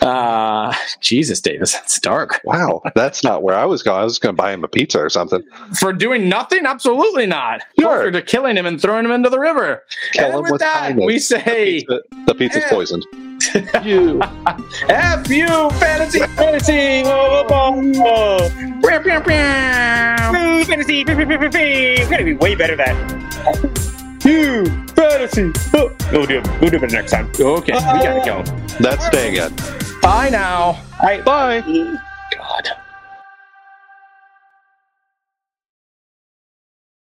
[0.02, 2.40] Uh, Jesus, Davis, that's dark.
[2.44, 4.00] Wow, that's not where I was going.
[4.00, 5.42] I was going to buy him a pizza or something.
[5.80, 7.62] For doing nothing, absolutely not.
[7.78, 7.88] Sure.
[7.96, 9.82] Closer to killing him and throwing him into the river.
[10.12, 11.06] Kill and him with with that, kindness.
[11.06, 11.80] we say.
[11.88, 12.70] The, the pizza's Yeah.
[12.70, 13.04] poisoned.
[13.84, 14.20] you.
[14.88, 16.20] F you, fantasy.
[16.20, 17.02] Fantasy!
[17.02, 19.34] Pew, pew, pew.
[20.36, 21.04] Ooh, Fantasy!
[21.04, 24.22] We're going to be way better at that.
[24.24, 24.85] You!
[24.96, 25.52] Fantasy!
[25.74, 25.94] Oh.
[26.12, 26.60] We'll do it.
[26.60, 27.30] We'll do it next time.
[27.38, 28.42] Okay, we gotta go.
[28.80, 29.54] That's staying in.
[30.00, 30.58] Bye now.
[30.64, 31.24] All right.
[31.24, 31.60] Bye.
[31.60, 32.76] Bye.